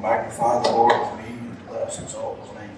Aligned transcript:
magnify 0.00 0.62
the 0.62 0.70
Lord 0.70 0.92
with 0.92 1.20
me 1.20 1.38
and 1.38 1.68
bless 1.68 1.98
his 1.98 2.12
holy 2.12 2.40
name. 2.58 2.76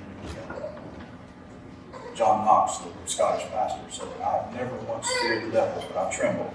John 2.15 2.45
Knox, 2.45 2.79
the 2.79 2.91
Scottish 3.07 3.47
pastor, 3.47 3.81
said, 3.91 4.09
I've 4.23 4.53
never 4.55 4.77
once 4.89 5.11
feared 5.23 5.45
the 5.47 5.51
devil, 5.51 5.85
but 5.89 6.07
I 6.07 6.11
tremble 6.13 6.53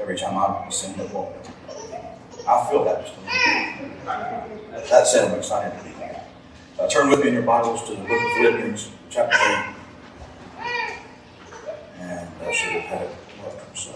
every 0.00 0.16
time 0.16 0.36
I 0.38 0.66
ascend 0.66 0.96
the 0.96 1.04
wall. 1.06 1.36
I 2.48 2.70
feel 2.70 2.84
that 2.84 3.04
just 3.06 3.16
a 3.16 3.20
little 3.20 4.48
bit. 4.72 4.90
That 4.90 5.06
said, 5.06 5.30
I'm 5.30 5.38
excited 5.38 5.78
to 5.78 5.84
be 5.84 5.90
here. 5.90 6.20
Uh, 6.78 6.88
turn 6.88 7.08
with 7.08 7.20
me 7.20 7.28
in 7.28 7.34
your 7.34 7.42
Bibles 7.42 7.82
to 7.88 7.92
the 7.92 8.02
book 8.02 8.10
of 8.10 8.32
Philippians, 8.36 8.90
chapter 9.10 9.36
3. 9.36 9.74
And 12.00 12.28
I 12.42 12.52
should 12.52 12.72
have 12.72 12.82
had 12.82 13.02
it 13.02 13.16
welcome, 13.42 13.74
so. 13.74 13.92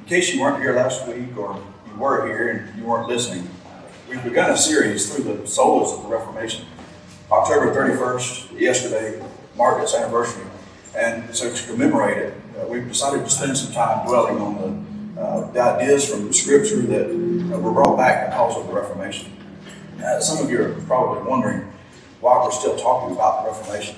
In 0.00 0.01
case 0.12 0.34
you 0.34 0.42
weren't 0.42 0.60
here 0.60 0.74
last 0.74 1.08
week 1.08 1.34
or 1.38 1.58
you 1.88 1.96
were 1.96 2.26
here 2.26 2.50
and 2.50 2.78
you 2.78 2.84
weren't 2.84 3.08
listening, 3.08 3.48
we've 4.10 4.22
begun 4.22 4.50
a 4.50 4.56
series 4.58 5.10
through 5.10 5.24
the 5.24 5.42
solas 5.44 5.96
of 5.96 6.02
the 6.02 6.08
Reformation. 6.10 6.66
October 7.30 7.74
31st, 7.74 8.60
yesterday, 8.60 9.24
marked 9.56 9.82
its 9.82 9.94
anniversary. 9.94 10.44
And 10.94 11.34
so 11.34 11.50
to 11.50 11.66
commemorate 11.66 12.18
it, 12.18 12.34
uh, 12.60 12.66
we've 12.66 12.86
decided 12.86 13.24
to 13.24 13.30
spend 13.30 13.56
some 13.56 13.72
time 13.72 14.06
dwelling 14.06 14.36
on 14.36 15.14
the, 15.14 15.18
uh, 15.22 15.50
the 15.50 15.60
ideas 15.62 16.10
from 16.10 16.28
the 16.28 16.34
Scripture 16.34 16.82
that 16.82 17.06
uh, 17.06 17.58
were 17.58 17.72
brought 17.72 17.96
back 17.96 18.28
because 18.28 18.58
of 18.58 18.66
the 18.66 18.74
Reformation. 18.74 19.32
Some 20.20 20.44
of 20.44 20.50
you 20.50 20.62
are 20.62 20.74
probably 20.82 21.26
wondering 21.26 21.72
why 22.20 22.44
we're 22.44 22.50
still 22.50 22.76
talking 22.76 23.16
about 23.16 23.44
the 23.44 23.50
Reformation. 23.50 23.96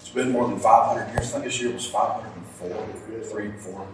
It's 0.00 0.08
been 0.08 0.32
more 0.32 0.48
than 0.48 0.58
500 0.58 1.12
years. 1.12 1.28
I 1.28 1.34
think 1.34 1.44
this 1.44 1.60
year 1.60 1.72
was 1.72 1.86
504, 1.86 3.22
three, 3.30 3.52
four. 3.60 3.86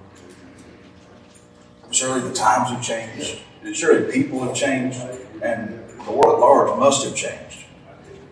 Surely 1.93 2.23
the 2.23 2.33
times 2.33 2.71
have 2.71 2.83
changed. 2.83 3.39
Surely 3.75 4.11
people 4.11 4.43
have 4.43 4.55
changed, 4.55 4.99
and 5.43 5.79
the 6.07 6.11
world 6.11 6.34
at 6.34 6.41
large 6.41 6.79
must 6.79 7.05
have 7.05 7.15
changed. 7.15 7.67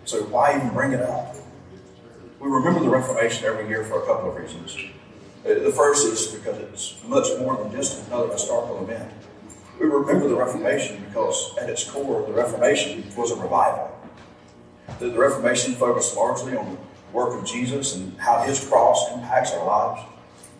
So 0.06 0.22
why 0.25 0.56
even 0.56 0.70
bring 0.70 0.92
it 0.92 1.02
up? 1.02 1.36
We 2.41 2.48
remember 2.48 2.80
the 2.80 2.89
Reformation 2.89 3.44
every 3.44 3.69
year 3.69 3.84
for 3.84 4.02
a 4.02 4.06
couple 4.06 4.30
of 4.30 4.36
reasons. 4.36 4.75
Uh, 5.44 5.62
the 5.62 5.70
first 5.70 6.06
is 6.06 6.27
because 6.28 6.58
it's 6.58 6.97
much 7.06 7.27
more 7.39 7.56
than 7.56 7.70
just 7.70 8.06
another 8.06 8.33
historical 8.33 8.83
event. 8.83 9.12
We 9.78 9.86
remember 9.86 10.27
the 10.27 10.36
Reformation 10.36 11.05
because 11.06 11.56
at 11.58 11.69
its 11.69 11.84
core, 11.89 12.27
the 12.27 12.33
Reformation 12.33 13.05
was 13.14 13.30
a 13.30 13.36
revival. 13.36 13.95
The, 14.98 15.11
the 15.11 15.19
Reformation 15.19 15.74
focused 15.74 16.17
largely 16.17 16.56
on 16.56 16.70
the 16.70 16.78
work 17.12 17.39
of 17.39 17.47
Jesus 17.47 17.95
and 17.95 18.19
how 18.19 18.42
his 18.42 18.67
cross 18.67 19.12
impacts 19.12 19.52
our 19.52 19.67
lives. 19.67 20.02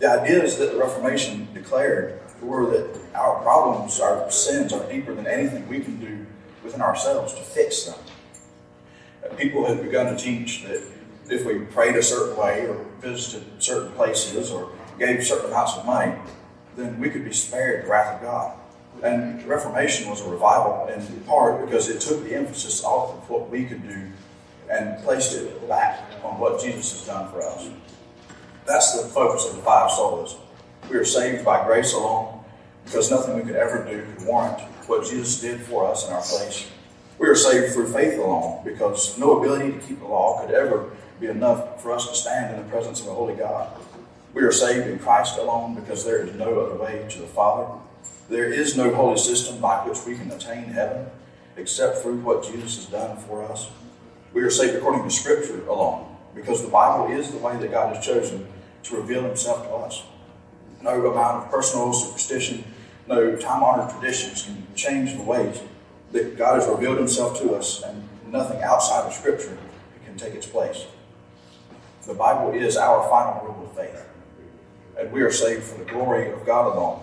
The 0.01 0.21
ideas 0.21 0.59
that 0.59 0.73
the 0.73 0.79
Reformation 0.79 1.49
declared 1.55 2.20
were 2.43 2.71
that 2.71 2.99
our 3.15 3.43
problems, 3.43 4.01
our 4.01 4.31
sins, 4.31 4.73
are 4.73 4.91
deeper 4.91 5.15
than 5.15 5.27
anything 5.27 5.69
we 5.69 5.81
can 5.81 5.99
do 6.01 6.27
within 6.65 6.81
ourselves 6.81 7.35
to 7.35 7.41
fix 7.41 7.85
them. 7.85 7.99
Uh, 9.25 9.35
people 9.35 9.67
had 9.67 9.83
begun 9.83 10.15
to 10.15 10.23
teach 10.23 10.65
that 10.65 10.83
if 11.29 11.45
we 11.45 11.61
prayed 11.67 11.97
a 11.97 12.03
certain 12.03 12.37
way 12.37 12.67
or 12.67 12.85
visited 13.01 13.63
certain 13.63 13.93
places 13.93 14.51
or 14.51 14.71
gave 14.99 15.25
certain 15.25 15.51
amounts 15.51 15.77
of 15.77 15.87
money, 15.87 16.15
then 16.77 16.99
we 16.99 17.11
could 17.11 17.25
be 17.25 17.33
spared 17.33 17.85
the 17.85 17.89
wrath 17.89 18.17
of 18.17 18.23
God. 18.23 18.57
And 19.03 19.41
the 19.41 19.47
Reformation 19.47 20.11
was 20.11 20.21
a 20.21 20.29
revival 20.29 20.89
in 20.89 21.21
part 21.21 21.65
because 21.65 21.89
it 21.89 22.01
took 22.01 22.25
the 22.25 22.35
emphasis 22.35 22.85
off 22.85 23.17
of 23.17 23.31
what 23.31 23.49
we 23.49 23.65
could 23.65 23.83
do 23.89 24.09
and 24.71 25.03
placed 25.05 25.35
it 25.35 25.69
back 25.69 26.01
on 26.23 26.39
what 26.39 26.61
Jesus 26.61 26.93
has 26.93 27.07
done 27.07 27.31
for 27.31 27.43
us. 27.43 27.71
That's 28.67 29.01
the 29.01 29.09
focus 29.09 29.49
of 29.49 29.57
the 29.57 29.63
five 29.63 29.91
solas. 29.91 30.37
We 30.91 30.97
are 30.97 31.05
saved 31.05 31.45
by 31.45 31.65
grace 31.65 31.93
alone 31.93 32.43
because 32.85 33.13
nothing 33.13 33.37
we 33.37 33.43
could 33.43 33.55
ever 33.55 33.85
do 33.89 34.03
could 34.03 34.27
warrant 34.27 34.61
what 34.89 35.09
Jesus 35.09 35.41
did 35.41 35.61
for 35.61 35.87
us 35.87 36.09
in 36.09 36.13
our 36.13 36.21
place. 36.21 36.69
We 37.17 37.29
are 37.29 37.37
saved 37.37 37.75
through 37.75 37.93
faith 37.93 38.19
alone 38.19 38.65
because 38.65 39.17
no 39.17 39.39
ability 39.39 39.71
to 39.71 39.79
keep 39.79 40.01
the 40.01 40.07
law 40.07 40.45
could 40.45 40.53
ever 40.53 40.91
be 41.21 41.29
enough 41.29 41.81
for 41.81 41.93
us 41.93 42.09
to 42.09 42.15
stand 42.17 42.57
in 42.57 42.61
the 42.61 42.69
presence 42.69 43.01
of 43.03 43.07
a 43.07 43.15
holy 43.15 43.35
God. 43.35 43.71
We 44.35 44.43
are 44.43 44.51
saved 44.51 44.89
in 44.89 44.99
Christ 44.99 45.39
alone 45.39 45.77
because 45.77 46.05
there 46.05 46.27
is 46.27 46.35
no 46.35 46.59
other 46.59 46.75
way 46.75 47.07
to 47.09 47.19
the 47.21 47.27
Father. 47.29 47.73
There 48.29 48.53
is 48.53 48.77
no 48.77 48.93
holy 48.93 49.19
system 49.19 49.61
by 49.61 49.87
which 49.87 50.05
we 50.05 50.17
can 50.17 50.33
attain 50.33 50.65
heaven 50.65 51.07
except 51.57 51.99
through 51.99 52.19
what 52.19 52.43
Jesus 52.43 52.77
has 52.77 52.87
done 52.87 53.17
for 53.17 53.45
us. 53.45 53.69
We 54.33 54.43
are 54.43 54.51
saved 54.51 54.75
according 54.75 55.05
to 55.05 55.11
Scripture 55.11 55.65
alone 55.69 56.17
because 56.35 56.65
the 56.65 56.71
Bible 56.71 57.15
is 57.17 57.31
the 57.31 57.39
way 57.39 57.57
that 57.59 57.71
God 57.71 57.95
has 57.95 58.05
chosen 58.05 58.49
to 58.83 58.97
reveal 58.97 59.23
Himself 59.23 59.63
to 59.69 59.75
us. 59.75 60.03
No 60.83 61.07
amount 61.07 61.45
of 61.45 61.51
personal 61.51 61.93
superstition, 61.93 62.65
no 63.07 63.37
time 63.37 63.63
honored 63.63 63.91
traditions 63.91 64.43
can 64.43 64.67
change 64.75 65.15
the 65.15 65.23
ways 65.23 65.61
that 66.13 66.37
God 66.37 66.61
has 66.61 66.69
revealed 66.69 66.99
Himself 66.99 67.39
to 67.41 67.55
us, 67.55 67.83
and 67.83 68.09
nothing 68.27 68.63
outside 68.63 69.05
of 69.07 69.13
Scripture 69.13 69.57
can 70.05 70.17
take 70.17 70.35
its 70.35 70.47
place. 70.47 70.87
The 72.07 72.15
Bible 72.15 72.53
is 72.53 72.77
our 72.77 73.09
final 73.09 73.47
rule 73.47 73.69
of 73.69 73.77
faith. 73.77 74.07
And 74.99 75.13
we 75.13 75.23
are 75.23 75.31
saved 75.31 75.65
for 75.65 75.79
the 75.79 75.85
glory 75.85 76.33
of 76.33 76.45
God 76.45 76.75
alone 76.75 77.01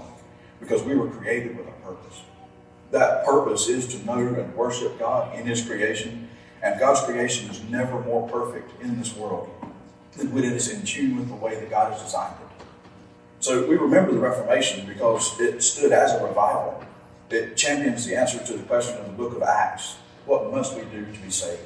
because 0.59 0.83
we 0.83 0.95
were 0.95 1.09
created 1.09 1.57
with 1.57 1.67
a 1.67 1.71
purpose. 1.83 2.21
That 2.91 3.25
purpose 3.25 3.67
is 3.67 3.87
to 3.89 4.05
know 4.05 4.17
and 4.17 4.55
worship 4.55 4.97
God 4.99 5.37
in 5.37 5.45
His 5.45 5.65
creation. 5.65 6.29
And 6.61 6.79
God's 6.79 7.01
creation 7.01 7.49
is 7.49 7.63
never 7.63 8.01
more 8.01 8.27
perfect 8.27 8.81
in 8.81 8.97
this 8.97 9.15
world 9.15 9.49
than 10.13 10.33
when 10.33 10.43
it 10.43 10.53
is 10.53 10.69
in 10.69 10.83
tune 10.83 11.17
with 11.17 11.29
the 11.29 11.35
way 11.35 11.55
that 11.55 11.69
God 11.69 11.93
has 11.93 12.01
designed 12.01 12.35
it. 12.41 12.46
So 13.39 13.67
we 13.67 13.75
remember 13.75 14.11
the 14.11 14.19
Reformation 14.19 14.87
because 14.87 15.39
it 15.39 15.61
stood 15.61 15.91
as 15.91 16.13
a 16.13 16.25
revival. 16.25 16.83
It 17.29 17.55
champions 17.55 18.05
the 18.05 18.15
answer 18.15 18.43
to 18.43 18.53
the 18.53 18.63
question 18.63 18.97
in 18.99 19.03
the 19.03 19.17
book 19.17 19.35
of 19.35 19.43
Acts 19.43 19.97
what 20.25 20.51
must 20.51 20.75
we 20.75 20.81
do 20.83 21.05
to 21.05 21.19
be 21.19 21.31
saved? 21.31 21.61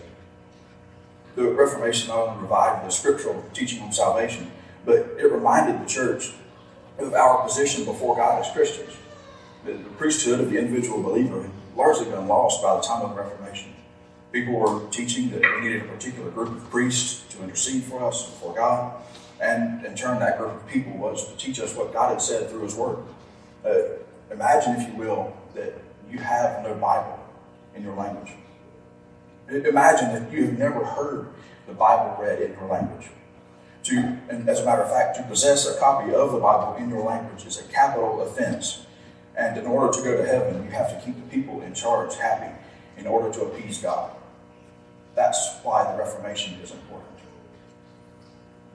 the 1.35 1.43
Reformation 1.43 2.09
not 2.09 2.27
only 2.27 2.41
revived 2.41 2.85
the 2.85 2.91
scriptural 2.91 3.43
teaching 3.53 3.81
on 3.81 3.91
salvation, 3.91 4.51
but 4.85 4.97
it 5.17 5.31
reminded 5.31 5.81
the 5.81 5.89
church 5.89 6.31
of 6.99 7.13
our 7.13 7.43
position 7.43 7.85
before 7.85 8.15
God 8.15 8.43
as 8.43 8.51
Christians. 8.51 8.95
The 9.65 9.77
priesthood 9.97 10.39
of 10.39 10.49
the 10.49 10.57
individual 10.57 11.01
believer 11.01 11.43
had 11.43 11.51
largely 11.75 12.05
been 12.05 12.27
lost 12.27 12.61
by 12.61 12.75
the 12.75 12.81
time 12.81 13.03
of 13.03 13.15
the 13.15 13.21
Reformation. 13.21 13.73
People 14.31 14.53
were 14.53 14.89
teaching 14.89 15.29
that 15.31 15.41
we 15.41 15.61
needed 15.61 15.83
a 15.83 15.85
particular 15.85 16.31
group 16.31 16.49
of 16.49 16.69
priests 16.69 17.23
to 17.33 17.43
intercede 17.43 17.83
for 17.83 18.03
us 18.03 18.25
before 18.25 18.55
God, 18.55 19.01
and 19.41 19.83
in 19.83 19.95
turn, 19.95 20.19
that 20.19 20.37
group 20.37 20.51
of 20.51 20.67
people 20.67 20.93
was 20.93 21.27
to 21.27 21.35
teach 21.35 21.59
us 21.59 21.75
what 21.75 21.91
God 21.91 22.11
had 22.11 22.21
said 22.21 22.49
through 22.49 22.61
His 22.61 22.75
Word. 22.75 22.99
Uh, 23.65 23.73
imagine, 24.31 24.75
if 24.75 24.87
you 24.87 24.95
will, 24.95 25.35
that 25.55 25.73
you 26.09 26.19
have 26.19 26.63
no 26.63 26.75
Bible 26.75 27.19
in 27.75 27.83
your 27.83 27.95
language. 27.95 28.33
Imagine 29.49 30.13
that 30.13 30.31
you 30.31 30.45
have 30.45 30.59
never 30.59 30.85
heard 30.85 31.27
the 31.67 31.73
Bible 31.73 32.15
read 32.21 32.39
in 32.39 32.53
your 32.53 32.67
language. 32.67 33.07
To, 33.85 33.97
and 34.29 34.47
as 34.47 34.59
a 34.59 34.65
matter 34.65 34.83
of 34.83 34.91
fact, 34.91 35.17
to 35.17 35.23
possess 35.23 35.67
a 35.67 35.79
copy 35.79 36.13
of 36.13 36.31
the 36.31 36.39
Bible 36.39 36.75
in 36.75 36.89
your 36.89 37.03
language 37.03 37.45
is 37.45 37.59
a 37.59 37.63
capital 37.63 38.21
offense. 38.21 38.85
And 39.35 39.57
in 39.57 39.65
order 39.65 39.91
to 39.91 40.03
go 40.03 40.17
to 40.17 40.25
heaven, 40.25 40.63
you 40.63 40.69
have 40.69 40.89
to 40.89 41.03
keep 41.03 41.15
the 41.15 41.35
people 41.35 41.61
in 41.61 41.73
charge 41.73 42.15
happy 42.15 42.53
in 42.97 43.07
order 43.07 43.33
to 43.33 43.41
appease 43.45 43.79
God. 43.79 44.11
That's 45.15 45.57
why 45.63 45.91
the 45.91 45.97
Reformation 45.97 46.59
is 46.61 46.71
important. 46.71 47.20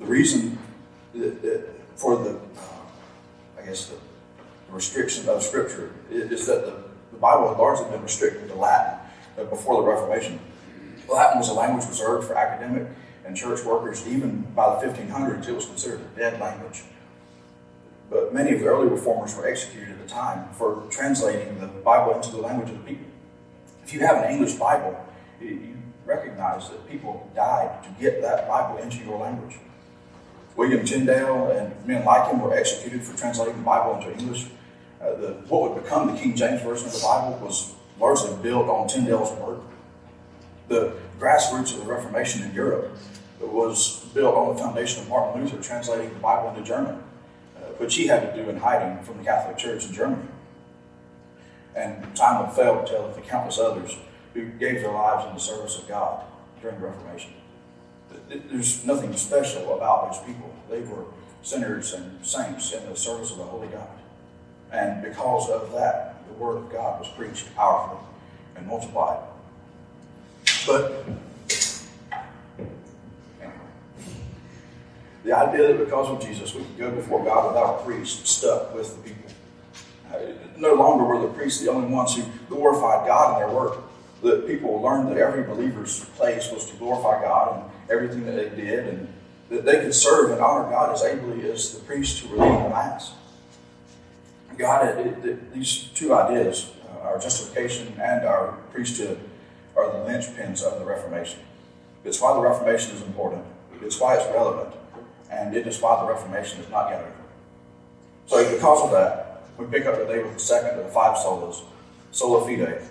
The 0.00 0.06
reason 0.06 0.58
that, 1.14 1.42
that 1.42 1.68
for 1.96 2.16
the, 2.16 2.30
uh, 2.30 3.60
I 3.60 3.64
guess, 3.64 3.86
the, 3.86 3.96
the 4.68 4.72
restriction 4.72 5.28
of 5.28 5.42
Scripture 5.42 5.92
is 6.10 6.46
that 6.46 6.64
the, 6.66 6.82
the 7.12 7.18
Bible 7.18 7.48
had 7.48 7.58
largely 7.58 7.90
been 7.90 8.02
restricted 8.02 8.48
to 8.48 8.54
Latin 8.54 8.98
before 9.36 9.80
the 9.80 9.88
Reformation. 9.88 10.38
Latin 11.08 11.38
was 11.38 11.48
a 11.48 11.54
language 11.54 11.86
reserved 11.86 12.26
for 12.26 12.36
academic 12.36 12.88
and 13.24 13.36
church 13.36 13.64
workers. 13.64 14.06
Even 14.06 14.42
by 14.54 14.80
the 14.80 14.86
1500s, 14.86 15.48
it 15.48 15.52
was 15.52 15.66
considered 15.66 16.00
a 16.00 16.18
dead 16.18 16.40
language. 16.40 16.82
But 18.10 18.32
many 18.32 18.52
of 18.52 18.60
the 18.60 18.66
early 18.66 18.88
reformers 18.88 19.34
were 19.36 19.48
executed 19.48 19.90
at 19.90 19.98
the 20.02 20.08
time 20.08 20.48
for 20.52 20.84
translating 20.90 21.58
the 21.58 21.66
Bible 21.66 22.14
into 22.14 22.30
the 22.30 22.38
language 22.38 22.70
of 22.70 22.78
the 22.78 22.84
people. 22.84 23.06
If 23.82 23.92
you 23.92 24.00
have 24.00 24.22
an 24.22 24.30
English 24.30 24.54
Bible, 24.54 24.96
you 25.40 25.76
recognize 26.04 26.68
that 26.70 26.88
people 26.88 27.30
died 27.34 27.82
to 27.82 27.90
get 28.00 28.22
that 28.22 28.48
Bible 28.48 28.78
into 28.78 28.98
your 28.98 29.18
language. 29.18 29.56
William 30.56 30.84
Tyndale 30.84 31.50
and 31.50 31.86
men 31.86 32.04
like 32.04 32.30
him 32.30 32.40
were 32.40 32.54
executed 32.54 33.02
for 33.02 33.16
translating 33.16 33.56
the 33.56 33.62
Bible 33.62 33.96
into 33.96 34.18
English. 34.18 34.46
Uh, 35.00 35.14
the, 35.16 35.28
what 35.48 35.70
would 35.70 35.82
become 35.82 36.14
the 36.14 36.18
King 36.18 36.34
James 36.34 36.62
Version 36.62 36.86
of 36.86 36.94
the 36.94 37.02
Bible 37.02 37.38
was 37.44 37.74
largely 38.00 38.34
built 38.42 38.68
on 38.68 38.88
Tyndale's 38.88 39.32
work 39.40 39.60
the 40.68 40.94
grassroots 41.18 41.74
of 41.74 41.80
the 41.80 41.92
Reformation 41.92 42.42
in 42.42 42.54
Europe 42.54 42.96
was 43.40 44.04
built 44.14 44.34
on 44.34 44.54
the 44.54 44.62
foundation 44.62 45.02
of 45.02 45.08
Martin 45.08 45.42
Luther 45.42 45.62
translating 45.62 46.12
the 46.12 46.20
Bible 46.20 46.48
into 46.50 46.62
German, 46.62 47.02
uh, 47.56 47.60
which 47.78 47.94
he 47.94 48.06
had 48.06 48.34
to 48.34 48.42
do 48.42 48.48
in 48.48 48.56
hiding 48.56 49.02
from 49.04 49.18
the 49.18 49.24
Catholic 49.24 49.56
Church 49.56 49.86
in 49.86 49.92
Germany. 49.92 50.28
And 51.74 52.16
time 52.16 52.44
would 52.44 52.56
fail 52.56 52.82
to 52.82 52.90
tell 52.90 53.06
of 53.06 53.14
the 53.14 53.20
countless 53.20 53.58
others 53.58 53.96
who 54.34 54.46
gave 54.46 54.80
their 54.80 54.92
lives 54.92 55.26
in 55.28 55.34
the 55.34 55.40
service 55.40 55.78
of 55.78 55.86
God 55.86 56.24
during 56.60 56.80
the 56.80 56.86
Reformation. 56.86 57.32
There's 58.28 58.84
nothing 58.84 59.14
special 59.16 59.76
about 59.76 60.12
those 60.12 60.24
people. 60.24 60.54
They 60.70 60.80
were 60.80 61.04
sinners 61.42 61.92
and 61.92 62.24
saints 62.24 62.72
in 62.72 62.84
the 62.86 62.96
service 62.96 63.30
of 63.30 63.38
the 63.38 63.44
Holy 63.44 63.68
God. 63.68 63.88
And 64.72 65.02
because 65.02 65.48
of 65.48 65.72
that, 65.72 66.26
the 66.26 66.34
word 66.34 66.56
of 66.56 66.70
God 66.70 67.00
was 67.00 67.08
preached 67.08 67.54
powerfully 67.54 68.00
and 68.56 68.66
multiplied. 68.66 69.20
But 70.66 71.06
the 75.24 75.32
idea 75.36 75.68
that 75.68 75.78
because 75.78 76.08
of 76.08 76.20
Jesus 76.20 76.54
we 76.54 76.62
could 76.62 76.78
go 76.78 76.90
before 76.90 77.24
God 77.24 77.48
without 77.48 77.80
a 77.80 77.84
priest 77.84 78.26
stuck 78.26 78.74
with 78.74 78.96
the 78.96 79.10
people. 79.10 79.30
Uh, 80.12 80.18
no 80.56 80.74
longer 80.74 81.04
were 81.04 81.20
the 81.20 81.32
priests 81.34 81.60
the 81.60 81.70
only 81.70 81.88
ones 81.88 82.14
who 82.14 82.22
glorified 82.48 83.06
God 83.06 83.34
in 83.34 83.46
their 83.46 83.56
work. 83.56 83.78
The 84.26 84.38
people 84.38 84.82
learned 84.82 85.08
that 85.10 85.18
every 85.18 85.44
believer's 85.44 86.04
place 86.16 86.50
was 86.50 86.68
to 86.70 86.76
glorify 86.78 87.22
God 87.22 87.62
and 87.62 87.90
everything 87.90 88.26
that 88.26 88.34
they 88.34 88.60
did, 88.60 88.88
and 88.88 89.08
that 89.50 89.64
they 89.64 89.78
could 89.80 89.94
serve 89.94 90.32
and 90.32 90.40
honor 90.40 90.68
God 90.68 90.92
as 90.92 91.04
ably 91.04 91.48
as 91.48 91.72
the 91.72 91.80
priests 91.84 92.18
who 92.18 92.30
were 92.30 92.38
leading 92.38 92.64
the 92.64 92.70
mass. 92.70 93.12
God, 94.58 94.98
it, 94.98 95.24
it, 95.24 95.54
these 95.54 95.90
two 95.94 96.12
ideas, 96.12 96.72
uh, 96.88 97.06
our 97.06 97.20
justification 97.20 97.86
and 98.00 98.26
our 98.26 98.58
priesthood, 98.72 99.20
are 99.76 99.92
the 99.92 100.10
linchpins 100.10 100.60
of 100.60 100.80
the 100.80 100.84
Reformation. 100.84 101.38
It's 102.04 102.20
why 102.20 102.34
the 102.34 102.40
Reformation 102.40 102.96
is 102.96 103.02
important. 103.02 103.44
It's 103.80 104.00
why 104.00 104.16
it's 104.16 104.26
relevant. 104.32 104.74
And 105.30 105.54
it 105.54 105.68
is 105.68 105.80
why 105.80 106.00
the 106.00 106.12
Reformation 106.12 106.60
is 106.60 106.68
not 106.68 106.90
yet 106.90 107.00
over. 107.00 107.12
So, 108.26 108.54
because 108.54 108.82
of 108.82 108.90
that, 108.90 109.44
we 109.56 109.66
pick 109.66 109.86
up 109.86 109.96
today 109.96 110.20
with 110.20 110.34
the 110.34 110.40
second 110.40 110.80
of 110.80 110.86
the 110.86 110.90
five 110.90 111.16
solas, 111.16 111.62
sola 112.10 112.44
fide, 112.44 112.82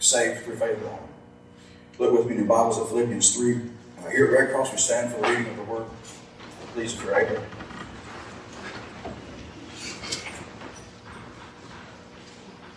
saved 0.00 0.44
through 0.44 0.56
faith 0.56 0.80
alone. 0.82 0.98
Look 1.98 2.12
with 2.12 2.26
me 2.26 2.32
in 2.32 2.38
your 2.38 2.48
Bibles 2.48 2.78
at 2.78 2.88
Philippians 2.88 3.36
3. 3.36 3.60
Uh, 3.98 4.10
here 4.10 4.26
at 4.26 4.32
Red 4.32 4.50
Cross, 4.50 4.72
we 4.72 4.78
stand 4.78 5.12
for 5.12 5.20
the 5.20 5.28
reading 5.28 5.48
of 5.48 5.56
the 5.56 5.62
Word. 5.64 5.86
Please, 6.72 6.98
able. 7.02 7.42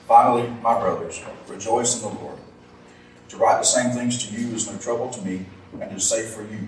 Finally, 0.08 0.50
my 0.62 0.78
brothers, 0.80 1.22
rejoice 1.48 1.96
in 1.96 2.02
the 2.02 2.20
Lord. 2.20 2.38
To 3.30 3.38
write 3.38 3.60
the 3.60 3.64
same 3.64 3.92
things 3.92 4.28
to 4.28 4.36
you 4.36 4.54
is 4.54 4.70
no 4.70 4.78
trouble 4.78 5.10
to 5.10 5.22
me 5.22 5.46
and 5.80 5.96
is 5.96 6.08
safe 6.08 6.32
for 6.32 6.42
you. 6.42 6.68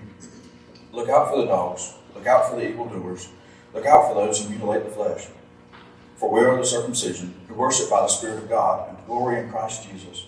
Look 0.94 1.10
out 1.10 1.30
for 1.30 1.38
the 1.38 1.46
dogs, 1.46 1.94
look 2.16 2.26
out 2.26 2.50
for 2.50 2.56
the 2.56 2.70
evildoers, 2.70 3.28
look 3.74 3.86
out 3.86 4.08
for 4.08 4.16
those 4.16 4.42
who 4.42 4.50
mutilate 4.50 4.86
the 4.86 4.92
flesh. 4.92 5.28
For 6.16 6.32
we 6.32 6.40
are 6.40 6.56
the 6.56 6.66
circumcision, 6.66 7.36
who 7.50 7.56
worship 7.56 7.90
by 7.90 8.02
the 8.02 8.08
Spirit 8.08 8.38
of 8.38 8.50
God, 8.50 8.88
and 8.90 9.06
glory 9.06 9.40
in 9.40 9.50
Christ 9.50 9.88
Jesus, 9.90 10.28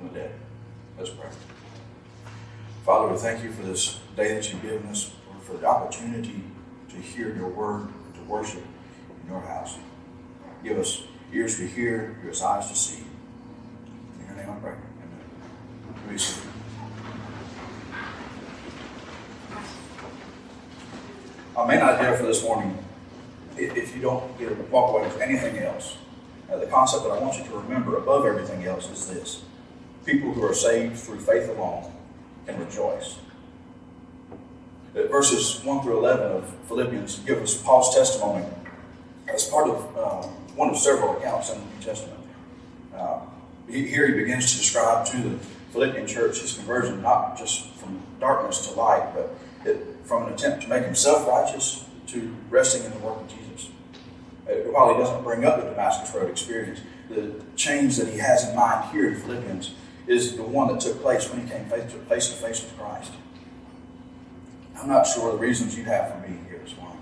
from 0.00 0.08
the 0.08 0.20
dead. 0.20 0.32
Let's 0.98 1.10
pray. 1.10 1.28
Father, 2.84 3.12
we 3.12 3.18
thank 3.18 3.44
you 3.44 3.52
for 3.52 3.62
this 3.62 4.00
day 4.16 4.34
that 4.34 4.50
you've 4.50 4.62
given 4.62 4.86
us, 4.88 5.12
for 5.42 5.56
the 5.56 5.66
opportunity 5.66 6.42
to 6.88 6.96
hear 6.96 7.34
your 7.36 7.48
word, 7.48 7.82
and 7.82 8.14
to 8.14 8.22
worship 8.22 8.62
in 9.22 9.30
your 9.30 9.40
house. 9.40 9.76
Give 10.64 10.78
us 10.78 11.02
ears 11.32 11.56
to 11.58 11.66
hear, 11.66 12.16
give 12.22 12.32
us 12.32 12.42
eyes 12.42 12.68
to 12.68 12.74
see. 12.74 13.04
In 14.18 14.26
your 14.26 14.36
name 14.36 14.50
I 14.50 14.54
pray. 14.58 14.72
Amen. 14.72 16.08
Please. 16.08 16.40
Our 21.56 21.66
main 21.66 21.80
idea 21.80 22.16
for 22.16 22.24
this 22.24 22.42
morning, 22.42 22.78
if 23.56 23.94
you 23.94 24.00
don't 24.00 24.38
get 24.38 24.50
a 24.50 24.54
walk 24.54 24.94
away 24.94 25.02
with 25.02 25.20
anything 25.20 25.58
else, 25.58 25.98
the 26.48 26.66
concept 26.66 27.04
that 27.04 27.10
I 27.10 27.18
want 27.18 27.36
you 27.36 27.44
to 27.44 27.58
remember 27.58 27.98
above 27.98 28.24
everything 28.24 28.64
else 28.64 28.90
is 28.90 29.06
this 29.08 29.42
people 30.10 30.32
who 30.32 30.44
are 30.44 30.54
saved 30.54 30.98
through 30.98 31.20
faith 31.20 31.48
alone 31.50 31.90
can 32.46 32.58
rejoice. 32.58 33.18
Verses 34.92 35.62
1 35.64 35.82
through 35.82 35.98
11 35.98 36.32
of 36.32 36.54
Philippians 36.66 37.20
give 37.20 37.40
us 37.40 37.62
Paul's 37.62 37.94
testimony 37.94 38.44
as 39.32 39.48
part 39.48 39.68
of 39.68 39.96
uh, 39.96 40.26
one 40.56 40.70
of 40.70 40.76
several 40.76 41.16
accounts 41.16 41.50
in 41.50 41.60
the 41.60 41.64
New 41.64 41.82
Testament. 41.82 42.18
Uh, 42.94 43.20
he, 43.68 43.86
here 43.86 44.08
he 44.08 44.14
begins 44.14 44.50
to 44.52 44.58
describe 44.58 45.06
to 45.06 45.16
the 45.16 45.38
Philippian 45.70 46.08
church 46.08 46.40
his 46.40 46.54
conversion, 46.54 47.00
not 47.02 47.38
just 47.38 47.70
from 47.74 48.02
darkness 48.18 48.66
to 48.66 48.74
light, 48.74 49.14
but 49.14 49.32
it, 49.64 49.86
from 50.04 50.26
an 50.26 50.34
attempt 50.34 50.62
to 50.64 50.68
make 50.68 50.84
himself 50.84 51.28
righteous 51.28 51.84
to 52.08 52.34
resting 52.48 52.84
in 52.84 52.90
the 52.90 52.98
work 52.98 53.20
of 53.20 53.28
Jesus. 53.28 53.70
Uh, 54.48 54.54
while 54.72 54.92
he 54.92 55.00
doesn't 55.00 55.22
bring 55.22 55.44
up 55.44 55.62
the 55.62 55.70
Damascus 55.70 56.12
Road 56.12 56.28
experience, 56.28 56.80
the 57.08 57.32
change 57.54 57.96
that 57.96 58.08
he 58.08 58.18
has 58.18 58.48
in 58.48 58.56
mind 58.56 58.90
here 58.90 59.08
in 59.08 59.20
Philippians 59.20 59.74
is 60.10 60.36
the 60.36 60.42
one 60.42 60.66
that 60.72 60.80
took 60.80 61.00
place 61.00 61.30
when 61.30 61.40
he 61.40 61.48
came 61.48 61.64
face 61.66 61.92
to 61.92 61.98
face, 62.00 62.28
to 62.30 62.34
face 62.34 62.62
with 62.62 62.76
Christ. 62.76 63.12
I'm 64.76 64.88
not 64.88 65.06
sure 65.06 65.30
the 65.30 65.38
reasons 65.38 65.78
you 65.78 65.84
have 65.84 66.12
for 66.12 66.26
being 66.26 66.44
here 66.48 66.58
this 66.64 66.74
morning. 66.76 67.00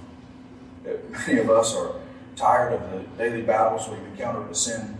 Uh, 0.86 1.18
many 1.26 1.40
of 1.40 1.48
us 1.48 1.74
are 1.74 1.94
tired 2.36 2.74
of 2.74 2.92
the 2.92 2.98
daily 3.16 3.40
battles 3.40 3.88
we've 3.88 3.98
encountered 3.98 4.46
with 4.46 4.58
sin. 4.58 4.98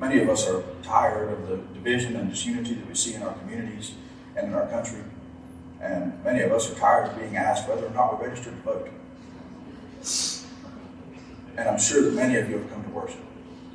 Many 0.00 0.22
of 0.22 0.28
us 0.30 0.48
are 0.48 0.64
tired 0.82 1.32
of 1.32 1.48
the 1.48 1.56
division 1.74 2.16
and 2.16 2.30
disunity 2.30 2.74
that 2.74 2.88
we 2.88 2.94
see 2.94 3.12
in 3.12 3.22
our 3.22 3.34
communities 3.34 3.92
and 4.36 4.48
in 4.48 4.54
our 4.54 4.66
country. 4.68 5.02
And 5.82 6.24
many 6.24 6.40
of 6.40 6.50
us 6.50 6.70
are 6.70 6.74
tired 6.76 7.10
of 7.10 7.18
being 7.18 7.36
asked 7.36 7.68
whether 7.68 7.86
or 7.86 7.90
not 7.90 8.18
we're 8.18 8.28
registered 8.28 8.54
to 8.56 8.62
vote. 8.62 8.88
And 11.58 11.68
I'm 11.68 11.78
sure 11.78 12.02
that 12.02 12.14
many 12.14 12.36
of 12.36 12.48
you 12.48 12.58
have 12.58 12.70
come 12.70 12.84
to 12.84 12.90
worship, 12.90 13.20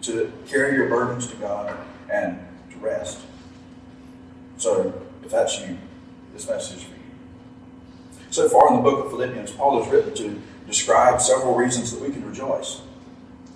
to 0.02 0.34
carry 0.48 0.76
your 0.76 0.90
burdens 0.90 1.28
to 1.28 1.36
God 1.36 1.78
and 2.12 2.40
to 2.72 2.78
rest. 2.80 3.20
So, 4.60 4.94
if 5.24 5.32
that's 5.32 5.62
you, 5.62 5.78
this 6.34 6.48
message 6.48 6.84
for 6.84 6.92
you. 6.92 7.00
So 8.30 8.50
far 8.50 8.68
in 8.70 8.76
the 8.76 8.82
book 8.82 9.06
of 9.06 9.12
Philippians, 9.12 9.52
Paul 9.52 9.82
has 9.82 9.92
written 9.92 10.14
to 10.16 10.42
describe 10.68 11.22
several 11.22 11.56
reasons 11.56 11.94
that 11.94 12.02
we 12.02 12.14
can 12.14 12.28
rejoice. 12.28 12.82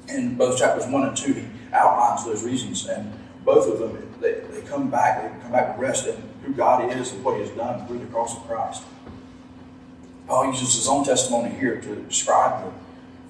In 0.08 0.36
both 0.38 0.58
chapters 0.58 0.88
1 0.88 1.08
and 1.08 1.16
2, 1.16 1.34
he 1.34 1.46
outlines 1.74 2.24
those 2.24 2.44
reasons, 2.44 2.88
and 2.88 3.12
both 3.44 3.72
of 3.72 3.80
them, 3.80 4.16
they, 4.22 4.42
they 4.50 4.62
come 4.62 4.90
back, 4.90 5.22
they 5.22 5.42
come 5.42 5.52
back 5.52 5.76
to 5.76 5.82
rest 5.82 6.08
in 6.08 6.16
who 6.42 6.54
God 6.54 6.90
is 6.98 7.12
and 7.12 7.22
what 7.24 7.36
he 7.36 7.42
has 7.42 7.52
done 7.52 7.86
through 7.86 8.00
the 8.00 8.06
cross 8.06 8.38
of 8.38 8.48
Christ. 8.48 8.84
Paul 10.26 10.48
uses 10.48 10.74
his 10.74 10.88
own 10.88 11.04
testimony 11.04 11.54
here 11.54 11.82
to 11.82 11.96
describe 12.04 12.64
the 12.64 12.72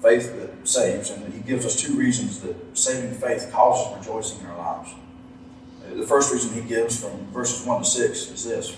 faith 0.08 0.32
that 0.36 0.68
saves, 0.68 1.10
and 1.10 1.34
he 1.34 1.40
gives 1.40 1.66
us 1.66 1.74
two 1.74 1.98
reasons 1.98 2.38
that 2.40 2.78
saving 2.78 3.14
faith 3.14 3.50
causes 3.52 3.98
rejoicing 3.98 4.40
in 4.40 4.46
our 4.46 4.58
lives. 4.58 4.94
The 5.94 6.06
first 6.06 6.32
reason 6.32 6.52
he 6.52 6.68
gives 6.68 7.00
from 7.00 7.26
verses 7.32 7.64
1 7.64 7.82
to 7.82 7.88
6 7.88 8.30
is 8.30 8.44
this 8.44 8.76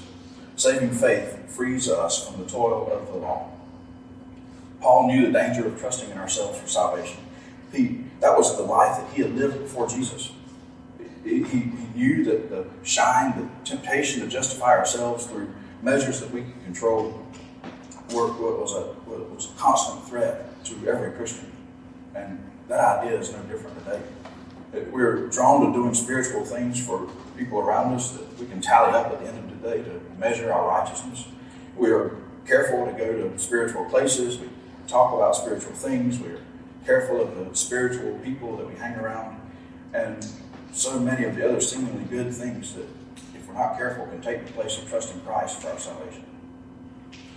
saving 0.56 0.90
faith 0.90 1.50
frees 1.50 1.88
us 1.88 2.28
from 2.28 2.42
the 2.42 2.50
toil 2.50 2.90
of 2.92 3.06
the 3.08 3.18
law. 3.18 3.50
Paul 4.80 5.06
knew 5.08 5.26
the 5.26 5.32
danger 5.32 5.66
of 5.66 5.80
trusting 5.80 6.10
in 6.10 6.18
ourselves 6.18 6.58
for 6.58 6.68
salvation. 6.68 7.18
He, 7.72 8.04
that 8.20 8.36
was 8.36 8.56
the 8.56 8.62
life 8.62 8.98
that 8.98 9.12
he 9.14 9.22
had 9.22 9.34
lived 9.34 9.58
before 9.58 9.88
Jesus. 9.88 10.32
He, 11.24 11.42
he, 11.42 11.72
knew 11.94 12.24
that 12.24 12.50
the 12.50 12.66
shine, 12.84 13.32
the 13.40 13.48
temptation 13.64 14.20
to 14.20 14.28
justify 14.28 14.76
ourselves 14.76 15.26
through 15.26 15.48
measures 15.82 16.20
that 16.20 16.30
we 16.30 16.42
could 16.42 16.64
control 16.64 17.26
were, 18.12 18.26
was, 18.26 18.74
a, 18.74 18.94
was 19.08 19.50
a 19.50 19.58
constant 19.58 20.06
threat 20.06 20.62
to 20.66 20.74
every 20.86 21.12
Christian. 21.12 21.50
And 22.14 22.38
that 22.68 22.98
idea 22.98 23.18
is 23.18 23.32
no 23.32 23.40
different 23.44 23.78
today. 23.78 24.02
We're 24.90 25.28
drawn 25.28 25.66
to 25.66 25.72
doing 25.72 25.94
spiritual 25.94 26.44
things 26.44 26.84
for 26.84 27.08
people 27.36 27.58
around 27.58 27.94
us 27.94 28.12
that 28.12 28.38
we 28.38 28.46
can 28.46 28.60
tally 28.60 28.92
up 28.94 29.12
at 29.12 29.20
the 29.20 29.28
end 29.28 29.38
of 29.38 29.62
the 29.62 29.68
day 29.68 29.82
to 29.82 30.00
measure 30.18 30.52
our 30.52 30.68
righteousness. 30.68 31.26
We 31.76 31.90
are 31.90 32.16
careful 32.46 32.86
to 32.86 32.92
go 32.92 33.12
to 33.12 33.38
spiritual 33.38 33.84
places. 33.86 34.38
We 34.38 34.48
talk 34.88 35.14
about 35.14 35.36
spiritual 35.36 35.72
things. 35.72 36.18
We're 36.18 36.40
careful 36.84 37.20
of 37.20 37.36
the 37.36 37.54
spiritual 37.56 38.18
people 38.18 38.56
that 38.56 38.66
we 38.66 38.74
hang 38.74 38.94
around. 38.94 39.40
And 39.92 40.26
so 40.72 40.98
many 40.98 41.24
of 41.24 41.36
the 41.36 41.48
other 41.48 41.60
seemingly 41.60 42.04
good 42.04 42.32
things 42.32 42.74
that, 42.74 42.86
if 43.34 43.46
we're 43.48 43.54
not 43.54 43.76
careful, 43.76 44.06
can 44.06 44.20
take 44.20 44.46
the 44.46 44.52
place 44.52 44.78
of 44.78 44.88
trusting 44.88 45.20
Christ 45.22 45.60
for 45.60 45.70
our 45.70 45.78
salvation. 45.78 46.24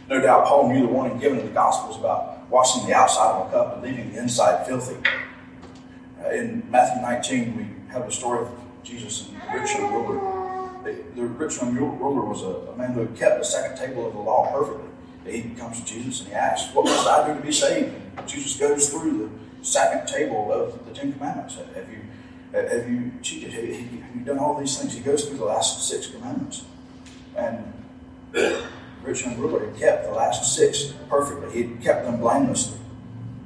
No 0.09 0.19
doubt 0.19 0.45
Paul 0.45 0.73
knew 0.73 0.81
the 0.81 0.91
warning 0.91 1.19
given 1.19 1.39
in 1.39 1.45
the 1.45 1.51
Gospels 1.51 1.97
about 1.97 2.49
washing 2.49 2.87
the 2.87 2.95
outside 2.95 3.39
of 3.39 3.47
a 3.47 3.51
cup 3.51 3.73
and 3.75 3.83
leaving 3.83 4.11
the 4.11 4.19
inside 4.19 4.65
filthy. 4.65 4.97
Uh, 6.23 6.29
in 6.31 6.69
Matthew 6.69 7.01
19, 7.01 7.57
we 7.57 7.93
have 7.93 8.05
the 8.05 8.11
story 8.11 8.41
of 8.41 8.51
Jesus 8.83 9.29
and 9.29 9.41
the 9.41 9.59
rich 9.59 9.73
young 9.73 9.93
ruler. 9.93 10.83
The, 10.83 11.21
the 11.21 11.27
rich 11.27 11.57
young 11.57 11.75
ruler 11.75 12.25
was 12.25 12.41
a, 12.41 12.71
a 12.71 12.77
man 12.77 12.91
who 12.91 13.01
had 13.01 13.15
kept 13.15 13.39
the 13.39 13.45
second 13.45 13.77
table 13.77 14.07
of 14.07 14.13
the 14.13 14.19
law 14.19 14.51
perfectly. 14.51 14.87
He 15.25 15.41
comes 15.51 15.79
to 15.79 15.85
Jesus 15.85 16.21
and 16.21 16.29
he 16.29 16.35
asks, 16.35 16.73
What 16.73 16.85
must 16.85 17.07
I 17.07 17.27
do 17.27 17.39
to 17.39 17.45
be 17.45 17.51
saved? 17.51 17.93
And 18.17 18.27
Jesus 18.27 18.57
goes 18.57 18.89
through 18.89 19.31
the 19.59 19.65
second 19.65 20.07
table 20.07 20.51
of 20.51 20.85
the 20.85 20.93
Ten 20.93 21.13
Commandments. 21.13 21.55
Have 21.55 21.87
you, 21.89 21.99
have 22.51 22.89
you 22.89 23.11
cheated? 23.21 23.53
Have 23.53 23.63
you, 23.65 24.01
have 24.01 24.15
you 24.15 24.21
done 24.25 24.39
all 24.39 24.59
these 24.59 24.77
things? 24.77 24.93
He 24.93 25.01
goes 25.01 25.25
through 25.25 25.37
the 25.37 25.45
last 25.45 25.87
six 25.87 26.07
commandments. 26.07 26.63
And 27.35 27.73
rich 29.03 29.23
young 29.23 29.37
ruler 29.37 29.67
had 29.67 29.77
kept 29.77 30.05
the 30.05 30.11
last 30.11 30.55
six 30.55 30.93
perfectly. 31.09 31.51
He 31.51 31.69
had 31.69 31.81
kept 31.81 32.05
them 32.05 32.19
blamelessly. 32.19 32.79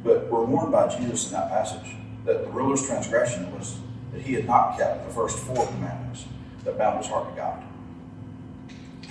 But 0.03 0.31
we're 0.31 0.45
warned 0.45 0.71
by 0.71 0.87
Jesus 0.95 1.27
in 1.27 1.33
that 1.33 1.49
passage 1.49 1.95
that 2.25 2.43
the 2.45 2.51
ruler's 2.51 2.85
transgression 2.85 3.51
was 3.57 3.77
that 4.13 4.21
he 4.21 4.33
had 4.33 4.45
not 4.45 4.77
kept 4.77 5.07
the 5.07 5.13
first 5.13 5.39
four 5.39 5.65
commandments 5.67 6.25
that 6.63 6.77
bound 6.77 6.97
his 6.97 7.07
heart 7.07 7.29
to 7.29 7.35
God. 7.35 7.63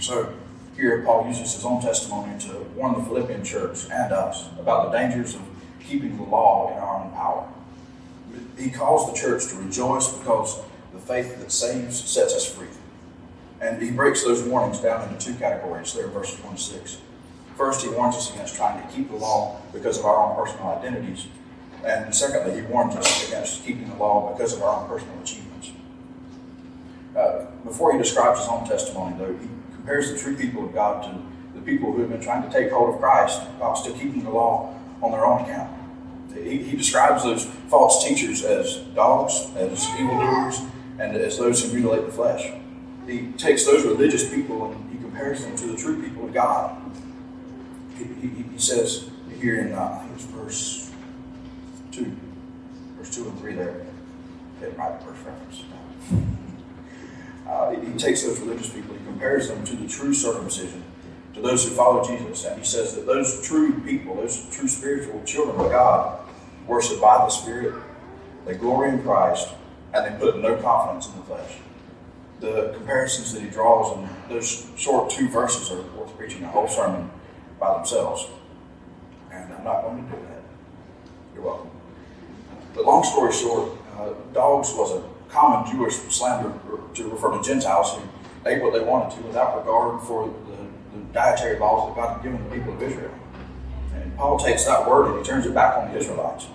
So 0.01 0.35
here 0.77 1.03
Paul 1.05 1.27
uses 1.27 1.55
his 1.55 1.65
own 1.65 1.83
testimony 1.83 2.39
to 2.41 2.59
warn 2.75 2.95
the 2.95 3.05
Philippian 3.05 3.45
church 3.45 3.85
and 3.91 4.13
us 4.13 4.49
about 4.59 4.91
the 4.91 4.99
dangers 4.99 5.35
of 5.35 5.43
keeping 5.81 6.17
the 6.17 6.23
law 6.23 6.73
in 6.73 6.79
our 6.79 7.05
own 7.05 7.13
power. 7.13 7.49
He 8.59 8.71
calls 8.71 9.13
the 9.13 9.19
church 9.19 9.49
to 9.49 9.57
rejoice 9.57 10.09
because 10.13 10.61
the 10.93 10.99
faith 10.99 11.39
that 11.39 11.53
saves 11.53 12.03
sets 12.03 12.35
us 12.35 12.51
free. 12.51 12.69
And 13.61 13.81
he 13.81 13.91
breaks 13.91 14.25
those 14.25 14.43
warnings 14.43 14.81
down 14.81 15.09
into 15.09 15.25
two 15.25 15.39
categories 15.39 15.93
there, 15.95 16.09
verses 16.09 16.43
1 16.43 16.57
to 16.57 16.61
6. 16.61 16.99
First, 17.57 17.83
he 17.83 17.89
warns 17.91 18.17
us 18.17 18.33
against 18.33 18.57
trying 18.57 18.85
to 18.85 18.93
keep 18.93 19.11
the 19.11 19.17
law 19.17 19.61
because 19.73 19.99
of 19.99 20.05
our 20.05 20.17
own 20.17 20.35
personal 20.37 20.69
identities. 20.69 21.27
And 21.85 22.15
secondly, 22.15 22.61
he 22.61 22.67
warns 22.67 22.95
us 22.97 23.29
against 23.29 23.65
keeping 23.65 23.89
the 23.89 23.97
law 23.97 24.33
because 24.33 24.53
of 24.55 24.63
our 24.63 24.81
own 24.81 24.89
personal 24.89 25.21
achievements. 25.21 25.73
Uh, 27.17 27.47
before 27.65 27.93
he 27.93 27.99
describes 27.99 28.41
his 28.41 28.49
own 28.49 28.67
testimony, 28.67 29.17
though, 29.19 29.33
he 29.33 29.49
compares 29.75 30.13
the 30.13 30.19
true 30.19 30.37
people 30.37 30.65
of 30.65 30.73
God 30.73 31.03
to 31.05 31.59
the 31.59 31.65
people 31.65 31.93
who 31.93 32.01
have 32.01 32.11
been 32.11 32.23
trying 32.23 32.43
to 32.43 32.51
take 32.51 32.71
hold 32.71 32.95
of 32.95 33.01
Christ 33.01 33.41
while 33.59 33.77
still 33.77 33.95
keeping 33.95 34.23
the 34.23 34.31
law 34.31 34.75
on 35.03 35.11
their 35.11 35.25
own 35.25 35.43
account. 35.43 35.71
He, 36.35 36.63
he 36.63 36.77
describes 36.77 37.25
those 37.25 37.45
false 37.69 38.05
teachers 38.05 38.43
as 38.43 38.79
dogs, 38.95 39.49
as 39.57 39.87
evildoers, 39.99 40.61
and 40.99 41.17
as 41.17 41.37
those 41.37 41.63
who 41.63 41.73
mutilate 41.75 42.07
the 42.07 42.13
flesh 42.13 42.53
he 43.07 43.33
takes 43.33 43.65
those 43.67 43.85
religious 43.85 44.29
people 44.29 44.73
and 44.73 44.93
he 44.93 44.99
compares 44.99 45.45
them 45.45 45.57
to 45.57 45.67
the 45.67 45.77
true 45.77 46.03
people 46.03 46.25
of 46.27 46.33
God. 46.33 46.81
He, 47.97 48.05
he, 48.05 48.29
he 48.29 48.59
says 48.59 49.11
here 49.41 49.61
in 49.61 49.73
uh, 49.73 50.07
verse 50.17 50.92
two, 51.93 52.17
verse 52.97 53.15
two 53.15 53.29
and 53.29 53.39
three 53.39 53.55
there. 53.55 53.87
Get 54.61 54.77
right 54.77 55.01
verse 55.03 55.19
reference. 55.19 55.65
Uh, 57.45 57.71
he 57.73 57.93
takes 57.99 58.23
those 58.23 58.39
religious 58.41 58.71
people, 58.71 58.95
he 58.95 59.05
compares 59.05 59.49
them 59.49 59.63
to 59.65 59.77
the 59.77 59.87
true 59.87 60.15
circumcision, 60.15 60.83
to 61.35 61.41
those 61.43 61.65
who 61.65 61.75
follow 61.75 62.03
Jesus, 62.03 62.45
and 62.47 62.59
he 62.59 62.65
says 62.65 62.95
that 62.95 63.05
those 63.05 63.47
true 63.47 63.79
people, 63.81 64.15
those 64.15 64.49
true 64.51 64.69
spiritual 64.69 65.21
children 65.25 65.61
of 65.61 65.71
God, 65.71 66.21
worship 66.67 67.01
by 67.01 67.19
the 67.19 67.29
Spirit, 67.29 67.75
they 68.47 68.55
glory 68.55 68.91
in 68.91 69.03
Christ, 69.03 69.49
and 69.93 70.07
they 70.07 70.19
put 70.19 70.39
no 70.39 70.57
confidence 70.57 71.09
in 71.09 71.17
the 71.17 71.27
flesh 71.27 71.59
the 72.43 72.73
comparisons 72.75 73.33
that 73.33 73.41
he 73.41 73.49
draws 73.49 73.97
in 73.97 74.09
those 74.29 74.67
short 74.77 75.09
two 75.09 75.29
verses 75.29 75.71
are 75.71 75.81
worth 75.97 76.15
preaching 76.19 76.43
a 76.43 76.49
whole 76.49 76.69
sermon 76.69 77.09
by 77.59 77.73
themselves. 77.75 78.27
And 79.31 79.53
I'm 79.55 79.65
not 79.65 79.83
going 79.83 80.05
to 80.05 80.11
do 80.11 80.23
that. 80.29 80.43
You're 81.35 81.45
welcome. 81.45 81.71
But 82.75 82.85
long 82.85 83.05
story 83.05 83.33
short, 83.33 83.73
uh, 83.99 84.11
dogs 84.33 84.73
was 84.75 84.93
a 84.93 85.03
common 85.29 85.71
Jewish 85.71 85.95
slander 85.95 86.53
to 86.95 87.11
refer 87.11 87.37
to 87.37 87.43
Gentiles 87.43 87.97
who 87.97 88.03
ate 88.49 88.63
what 88.63 88.73
they 88.73 88.81
wanted 88.81 89.17
to 89.17 89.23
without 89.27 89.59
regard 89.59 90.03
for 90.03 90.27
the, 90.27 90.97
the 90.97 91.05
dietary 91.13 91.59
laws 91.59 91.89
that 91.89 91.97
God 91.97 92.15
had 92.15 92.23
given 92.23 92.43
the 92.49 92.55
people 92.55 92.75
of 92.75 92.83
Israel. 92.83 93.15
And 93.95 94.17
Paul 94.17 94.39
takes 94.39 94.65
that 94.65 94.89
word 94.89 95.11
and 95.11 95.19
he 95.19 95.25
turns 95.25 95.47
it 95.47 95.55
back 95.55 95.77
on 95.77 95.93
the 95.93 95.99
Israelites. 95.99 96.47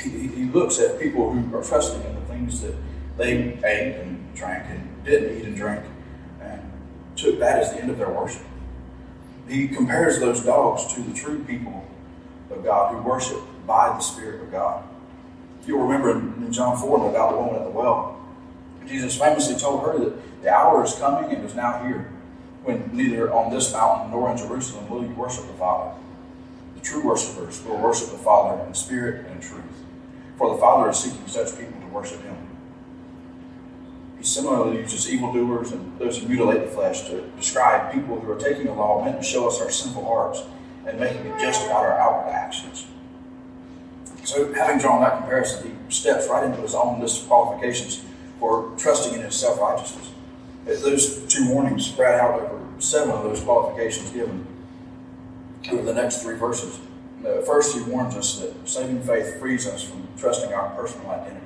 He, 0.00 0.10
he 0.28 0.44
looks 0.46 0.78
at 0.80 1.00
people 1.00 1.32
who 1.32 1.56
are 1.56 1.62
trusting 1.62 2.02
in 2.02 2.14
the 2.14 2.20
things 2.22 2.60
that 2.62 2.74
they 3.16 3.58
ate 3.64 3.96
and 3.96 4.34
drank 4.34 4.64
and 4.68 5.04
didn't 5.04 5.38
eat 5.38 5.44
and 5.44 5.56
drink 5.56 5.84
and 6.40 6.60
took 7.16 7.38
that 7.38 7.60
as 7.60 7.72
the 7.72 7.80
end 7.80 7.90
of 7.90 7.98
their 7.98 8.10
worship. 8.10 8.42
He 9.48 9.68
compares 9.68 10.18
those 10.18 10.44
dogs 10.44 10.92
to 10.94 11.02
the 11.02 11.14
true 11.14 11.44
people 11.44 11.86
of 12.50 12.64
God 12.64 12.94
who 12.94 13.02
worship 13.02 13.40
by 13.66 13.88
the 13.88 14.00
Spirit 14.00 14.42
of 14.42 14.50
God. 14.50 14.84
You'll 15.66 15.86
remember 15.86 16.10
in 16.12 16.52
John 16.52 16.76
4, 16.76 17.10
about 17.10 17.32
the 17.32 17.36
woman 17.38 17.56
at 17.56 17.64
the 17.64 17.70
well, 17.70 18.20
Jesus 18.86 19.18
famously 19.18 19.56
told 19.56 19.82
her 19.84 19.98
that 19.98 20.42
the 20.42 20.50
hour 20.50 20.84
is 20.84 20.94
coming 20.94 21.34
and 21.34 21.44
is 21.44 21.54
now 21.54 21.82
here 21.84 22.10
when 22.64 22.90
neither 22.92 23.32
on 23.32 23.52
this 23.52 23.72
mountain 23.72 24.10
nor 24.10 24.30
in 24.30 24.36
Jerusalem 24.36 24.88
will 24.88 25.02
you 25.02 25.14
worship 25.14 25.46
the 25.46 25.52
Father. 25.54 25.94
The 26.74 26.80
true 26.80 27.02
worshippers 27.02 27.62
will 27.64 27.78
worship 27.78 28.10
the 28.10 28.18
Father 28.18 28.62
in 28.66 28.74
spirit 28.74 29.26
and 29.26 29.40
truth. 29.40 29.84
For 30.36 30.52
the 30.52 30.60
Father 30.60 30.90
is 30.90 30.98
seeking 30.98 31.26
such 31.26 31.58
people 31.58 31.80
to 31.80 31.86
worship 31.88 32.22
him. 32.22 32.36
He 34.18 34.24
similarly 34.24 34.78
uses 34.78 35.10
evildoers 35.10 35.72
and 35.72 35.98
those 35.98 36.18
who 36.18 36.28
mutilate 36.28 36.64
the 36.64 36.70
flesh 36.70 37.02
to 37.08 37.22
describe 37.36 37.92
people 37.92 38.18
who 38.18 38.32
are 38.32 38.38
taking 38.38 38.66
the 38.66 38.72
law 38.72 39.04
meant 39.04 39.20
to 39.20 39.26
show 39.26 39.46
us 39.46 39.60
our 39.60 39.70
sinful 39.70 40.04
hearts 40.04 40.42
and 40.86 40.98
making 40.98 41.26
it 41.26 41.38
just 41.40 41.64
about 41.66 41.84
our 41.84 41.98
outward 41.98 42.32
actions. 42.32 42.86
So, 44.24 44.52
having 44.54 44.78
drawn 44.78 45.02
that 45.02 45.18
comparison, 45.18 45.68
he 45.68 45.94
steps 45.94 46.28
right 46.28 46.44
into 46.44 46.60
his 46.62 46.74
own 46.74 47.00
list 47.00 47.22
of 47.22 47.28
qualifications 47.28 48.04
for 48.40 48.72
trusting 48.78 49.14
in 49.14 49.20
his 49.20 49.34
self 49.34 49.60
righteousness. 49.60 50.10
Those 50.64 51.26
two 51.26 51.50
warnings 51.50 51.86
spread 51.86 52.18
out 52.18 52.40
over 52.40 52.60
seven 52.78 53.10
of 53.10 53.22
those 53.22 53.40
qualifications 53.40 54.10
given 54.10 54.46
over 55.70 55.82
the 55.82 55.94
next 55.94 56.22
three 56.22 56.36
verses. 56.36 56.78
First, 57.46 57.76
he 57.76 57.82
warns 57.82 58.16
us 58.16 58.38
that 58.40 58.68
saving 58.68 59.02
faith 59.02 59.38
frees 59.38 59.66
us 59.66 59.82
from 59.82 60.06
trusting 60.16 60.52
our 60.52 60.70
personal 60.74 61.10
identities 61.10 61.44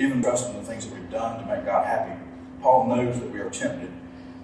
even 0.00 0.22
trusting 0.22 0.54
the 0.56 0.62
things 0.62 0.86
that 0.86 0.94
we've 0.94 1.10
done 1.10 1.40
to 1.40 1.46
make 1.46 1.64
God 1.64 1.86
happy, 1.86 2.18
Paul 2.62 2.86
knows 2.86 3.20
that 3.20 3.30
we 3.30 3.40
are 3.40 3.50
tempted 3.50 3.90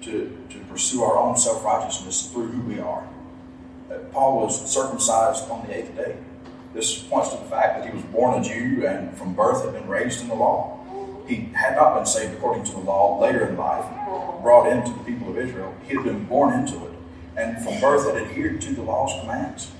to, 0.02 0.36
to 0.50 0.58
pursue 0.70 1.02
our 1.02 1.16
own 1.16 1.36
self 1.36 1.64
righteousness 1.64 2.30
through 2.30 2.48
who 2.48 2.62
we 2.62 2.78
are. 2.78 3.08
Uh, 3.90 3.98
Paul 4.12 4.42
was 4.42 4.70
circumcised 4.70 5.48
on 5.50 5.66
the 5.66 5.76
eighth 5.76 5.96
day. 5.96 6.16
This 6.76 6.98
points 6.98 7.30
to 7.30 7.38
the 7.38 7.44
fact 7.44 7.78
that 7.78 7.88
he 7.88 7.96
was 7.96 8.04
born 8.04 8.38
a 8.38 8.44
Jew 8.44 8.86
and 8.86 9.16
from 9.16 9.32
birth 9.32 9.64
had 9.64 9.72
been 9.72 9.88
raised 9.88 10.20
in 10.20 10.28
the 10.28 10.34
law. 10.34 10.78
He 11.26 11.48
had 11.54 11.74
not 11.74 11.94
been 11.94 12.04
saved 12.04 12.34
according 12.34 12.64
to 12.64 12.72
the 12.72 12.80
law 12.80 13.18
later 13.18 13.48
in 13.48 13.56
life, 13.56 13.86
brought 14.42 14.70
into 14.70 14.90
the 14.90 15.02
people 15.04 15.30
of 15.30 15.38
Israel. 15.38 15.74
He 15.88 15.94
had 15.94 16.04
been 16.04 16.26
born 16.26 16.52
into 16.52 16.76
it, 16.84 16.92
and 17.34 17.64
from 17.64 17.80
birth 17.80 18.06
had 18.06 18.22
adhered 18.22 18.60
to 18.60 18.74
the 18.74 18.82
law's 18.82 19.18
commands. 19.20 19.72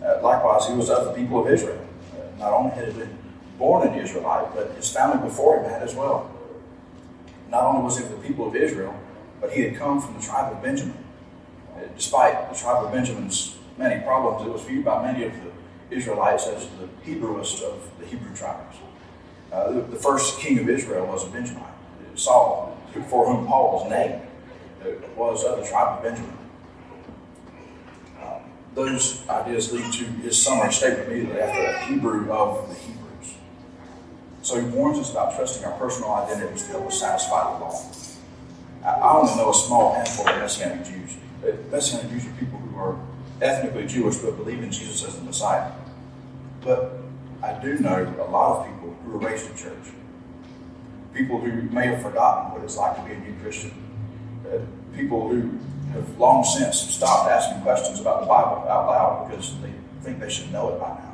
Uh, 0.00 0.20
likewise, 0.22 0.68
he 0.68 0.74
was 0.74 0.88
of 0.88 1.06
the 1.06 1.12
people 1.12 1.44
of 1.44 1.50
Israel. 1.50 1.84
Uh, 2.12 2.38
not 2.38 2.52
only 2.52 2.70
had 2.70 2.86
he 2.86 3.00
been 3.00 3.18
born 3.58 3.88
an 3.88 3.98
Israelite, 3.98 4.54
but 4.54 4.70
his 4.76 4.88
family 4.92 5.18
before 5.28 5.58
him 5.58 5.68
had 5.68 5.82
as 5.82 5.96
well. 5.96 6.30
Not 7.50 7.64
only 7.64 7.82
was 7.82 7.98
he 7.98 8.04
of 8.04 8.10
the 8.10 8.28
people 8.28 8.46
of 8.46 8.54
Israel, 8.54 8.94
but 9.40 9.50
he 9.50 9.62
had 9.62 9.76
come 9.76 10.00
from 10.00 10.14
the 10.14 10.22
tribe 10.22 10.52
of 10.52 10.62
Benjamin. 10.62 11.04
Despite 11.96 12.48
the 12.48 12.56
tribe 12.56 12.84
of 12.84 12.92
Benjamin's 12.92 13.56
many 13.76 14.00
problems, 14.04 14.46
it 14.46 14.52
was 14.52 14.62
viewed 14.62 14.84
by 14.84 15.02
many 15.02 15.24
of 15.24 15.32
the 15.32 15.57
Israelites 15.90 16.46
as 16.46 16.68
the 16.68 16.88
Hebrewiest 17.04 17.62
of 17.62 17.90
the 17.98 18.06
Hebrew 18.06 18.34
tribes. 18.34 18.76
Uh, 19.52 19.72
the, 19.72 19.80
the, 19.80 19.96
first 19.96 20.38
king 20.40 20.58
of 20.58 20.68
Israel 20.68 21.06
was 21.06 21.26
a 21.26 21.30
Benjamite. 21.30 21.64
Saul, 22.14 22.76
for 23.08 23.26
whom 23.26 23.46
Paul 23.46 23.72
was 23.72 23.90
named, 23.90 24.20
was 25.16 25.44
of 25.44 25.60
the 25.60 25.66
tribe 25.66 25.98
of 25.98 26.02
Benjamin. 26.02 26.36
Um, 28.22 28.42
those 28.74 29.26
ideas 29.28 29.72
lead 29.72 29.92
to 29.94 30.04
his 30.04 30.40
summary 30.40 30.72
statement 30.72 31.08
immediately 31.08 31.40
after 31.40 31.86
Hebrew 31.86 32.30
of 32.30 32.68
the 32.68 32.74
Hebrews. 32.74 33.34
So 34.42 34.60
he 34.60 34.66
warns 34.66 34.98
us 34.98 35.10
about 35.12 35.36
trusting 35.36 35.64
our 35.64 35.78
personal 35.78 36.12
identities 36.12 36.64
to 36.64 36.72
help 36.72 36.86
us 36.86 37.00
satisfy 37.00 37.54
the 37.54 37.64
law. 37.64 37.92
I 38.84 39.18
only 39.18 39.34
know 39.36 39.50
a 39.50 39.54
small 39.54 39.94
handful 39.94 40.28
of 40.28 40.36
Messianic 40.36 40.86
Jews. 40.86 41.16
Messianic 41.70 42.10
Jews 42.10 42.26
are 42.26 42.32
people 42.32 42.58
who 42.58 42.76
are 42.78 42.98
ethnically 43.40 43.86
Jewish 43.86 44.16
but 44.16 44.36
believe 44.36 44.62
in 44.62 44.70
Jesus 44.70 45.04
as 45.04 45.16
the 45.16 45.24
Messiah. 45.24 45.72
But 46.62 46.98
I 47.42 47.52
do 47.62 47.78
know 47.78 48.02
a 48.20 48.30
lot 48.30 48.58
of 48.58 48.72
people 48.72 48.96
who 49.04 49.12
were 49.12 49.18
raised 49.18 49.50
in 49.50 49.56
church. 49.56 49.92
People 51.14 51.40
who 51.40 51.62
may 51.70 51.86
have 51.86 52.02
forgotten 52.02 52.52
what 52.52 52.62
it's 52.62 52.76
like 52.76 52.96
to 52.96 53.02
be 53.02 53.12
a 53.12 53.18
new 53.18 53.34
Christian. 53.40 53.72
Uh, 54.46 54.58
people 54.96 55.28
who 55.28 55.58
have 55.92 56.18
long 56.18 56.44
since 56.44 56.80
stopped 56.80 57.30
asking 57.30 57.62
questions 57.62 58.00
about 58.00 58.20
the 58.20 58.26
Bible 58.26 58.68
out 58.68 58.86
loud 58.86 59.28
because 59.28 59.58
they 59.60 59.72
think 60.02 60.20
they 60.20 60.30
should 60.30 60.52
know 60.52 60.74
it 60.74 60.80
by 60.80 60.88
now 60.88 61.08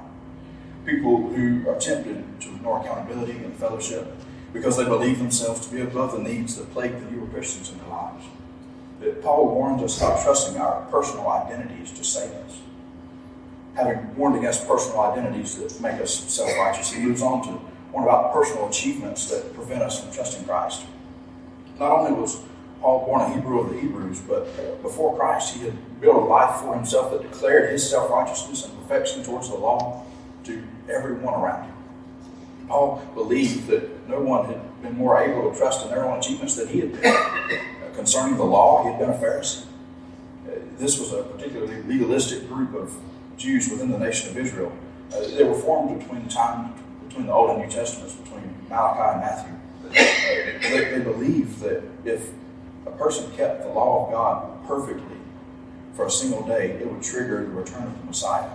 people 0.85 1.29
who 1.29 1.69
are 1.69 1.79
tempted 1.79 2.41
to 2.41 2.49
ignore 2.49 2.81
accountability 2.81 3.33
and 3.33 3.55
fellowship 3.57 4.15
because 4.53 4.77
they 4.77 4.85
believe 4.85 5.19
themselves 5.19 5.67
to 5.67 5.75
be 5.75 5.81
above 5.81 6.13
the 6.13 6.19
needs 6.19 6.57
that 6.57 6.71
plague 6.73 6.93
the 6.93 7.11
newer 7.11 7.27
Christians 7.27 7.71
in 7.71 7.79
their 7.79 7.89
lives. 7.89 8.25
That 9.01 9.23
Paul 9.23 9.55
warns 9.55 9.83
us 9.83 9.99
about 9.99 10.23
trusting 10.23 10.57
our 10.61 10.83
personal 10.91 11.29
identities 11.29 11.93
to 11.93 12.05
save 12.05 12.31
us. 12.31 12.59
Having 13.75 14.17
warned 14.17 14.37
against 14.39 14.69
personal 14.69 15.01
identities 15.01 15.59
that 15.59 15.81
make 15.81 16.01
us 16.01 16.33
self 16.33 16.51
righteous, 16.57 16.93
he 16.93 17.03
moves 17.03 17.23
on 17.23 17.43
to 17.45 17.61
warn 17.93 18.05
about 18.05 18.33
personal 18.33 18.69
achievements 18.69 19.29
that 19.31 19.55
prevent 19.55 19.83
us 19.83 20.01
from 20.01 20.13
trusting 20.13 20.45
Christ. 20.45 20.85
Not 21.79 21.91
only 21.91 22.13
was 22.13 22.41
Paul 22.81 23.05
born 23.07 23.23
a 23.23 23.35
Hebrew 23.35 23.61
of 23.61 23.71
the 23.71 23.81
Hebrews, 23.81 24.21
but 24.21 24.83
before 24.83 25.17
Christ, 25.17 25.55
he 25.57 25.65
had 25.65 26.01
built 26.01 26.17
a 26.17 26.27
life 26.27 26.61
for 26.61 26.75
himself 26.75 27.13
that 27.13 27.23
declared 27.23 27.71
his 27.71 27.89
self 27.89 28.11
righteousness 28.11 28.65
and 28.67 28.79
perfection 28.81 29.25
towards 29.25 29.49
the 29.49 29.57
law 29.57 30.05
to 30.45 30.63
everyone 30.89 31.35
around 31.35 31.65
him. 31.65 31.75
Paul 32.69 33.03
believed 33.15 33.67
that 33.69 34.09
no 34.09 34.21
one 34.21 34.47
had 34.47 34.83
been 34.83 34.97
more 34.97 35.19
able 35.21 35.51
to 35.51 35.59
trust 35.59 35.85
in 35.85 35.91
their 35.91 36.05
own 36.05 36.19
achievements 36.19 36.57
than 36.57 36.69
he 36.69 36.81
had 36.81 36.93
been. 37.01 37.61
Concerning 37.95 38.37
the 38.37 38.45
law, 38.45 38.85
he 38.85 38.91
had 38.91 38.99
been 38.99 39.11
a 39.11 39.15
Pharisee. 39.15 39.65
Uh, 40.47 40.53
this 40.79 40.99
was 40.99 41.13
a 41.13 41.23
particularly 41.23 41.83
legalistic 41.83 42.49
group 42.49 42.75
of 42.75 42.95
Jews 43.37 43.71
within 43.71 43.91
the 43.91 43.99
nation 43.99 44.31
of 44.31 44.39
Israel. 44.39 44.73
Uh, 45.13 45.21
they 45.37 45.45
were 45.45 45.55
formed 45.55 45.99
between 46.01 46.25
the 46.25 46.31
time 46.31 46.75
between 47.09 47.27
the 47.27 47.33
Old 47.33 47.51
and 47.51 47.63
New 47.63 47.71
Testaments, 47.71 48.15
between 48.15 48.55
Malachi 48.69 49.13
and 49.13 49.21
Matthew. 49.21 49.55
Uh, 49.85 50.69
they, 50.69 50.99
they 50.99 51.05
believed 51.05 51.61
that 51.61 51.83
if 52.05 52.31
a 52.87 52.91
person 52.91 53.31
kept 53.37 53.63
the 53.63 53.69
law 53.69 54.07
of 54.07 54.13
God 54.13 54.67
perfectly 54.67 55.17
for 55.95 56.07
a 56.07 56.11
single 56.11 56.45
day, 56.47 56.71
it 56.73 56.91
would 56.91 57.03
trigger 57.03 57.45
the 57.45 57.51
return 57.51 57.85
of 57.85 57.99
the 58.01 58.05
Messiah. 58.07 58.51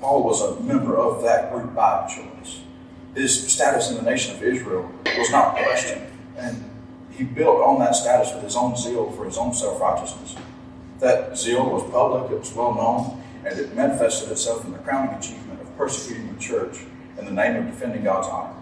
Paul 0.00 0.24
was 0.24 0.40
a 0.40 0.60
member 0.62 0.96
of 0.96 1.22
that 1.22 1.52
group 1.52 1.74
by 1.74 2.08
choice 2.08 2.60
his 3.14 3.52
status 3.52 3.90
in 3.90 3.96
the 3.96 4.02
nation 4.02 4.36
of 4.36 4.42
Israel 4.42 4.90
was 5.18 5.30
not 5.30 5.56
questioned. 5.56 6.06
And 6.36 6.69
he 7.12 7.24
built 7.24 7.60
on 7.60 7.78
that 7.80 7.94
status 7.94 8.32
with 8.34 8.42
his 8.44 8.56
own 8.56 8.76
zeal 8.76 9.10
for 9.12 9.24
his 9.24 9.38
own 9.38 9.52
self 9.52 9.80
righteousness. 9.80 10.36
That 11.00 11.36
zeal 11.36 11.68
was 11.68 11.90
public, 11.90 12.30
it 12.30 12.38
was 12.38 12.52
well 12.54 12.74
known, 12.74 13.22
and 13.44 13.58
it 13.58 13.74
manifested 13.74 14.30
itself 14.30 14.64
in 14.64 14.72
the 14.72 14.78
crowning 14.78 15.14
achievement 15.16 15.60
of 15.60 15.76
persecuting 15.76 16.34
the 16.34 16.40
church 16.40 16.80
in 17.18 17.24
the 17.24 17.32
name 17.32 17.56
of 17.56 17.66
defending 17.66 18.04
God's 18.04 18.28
honor. 18.28 18.54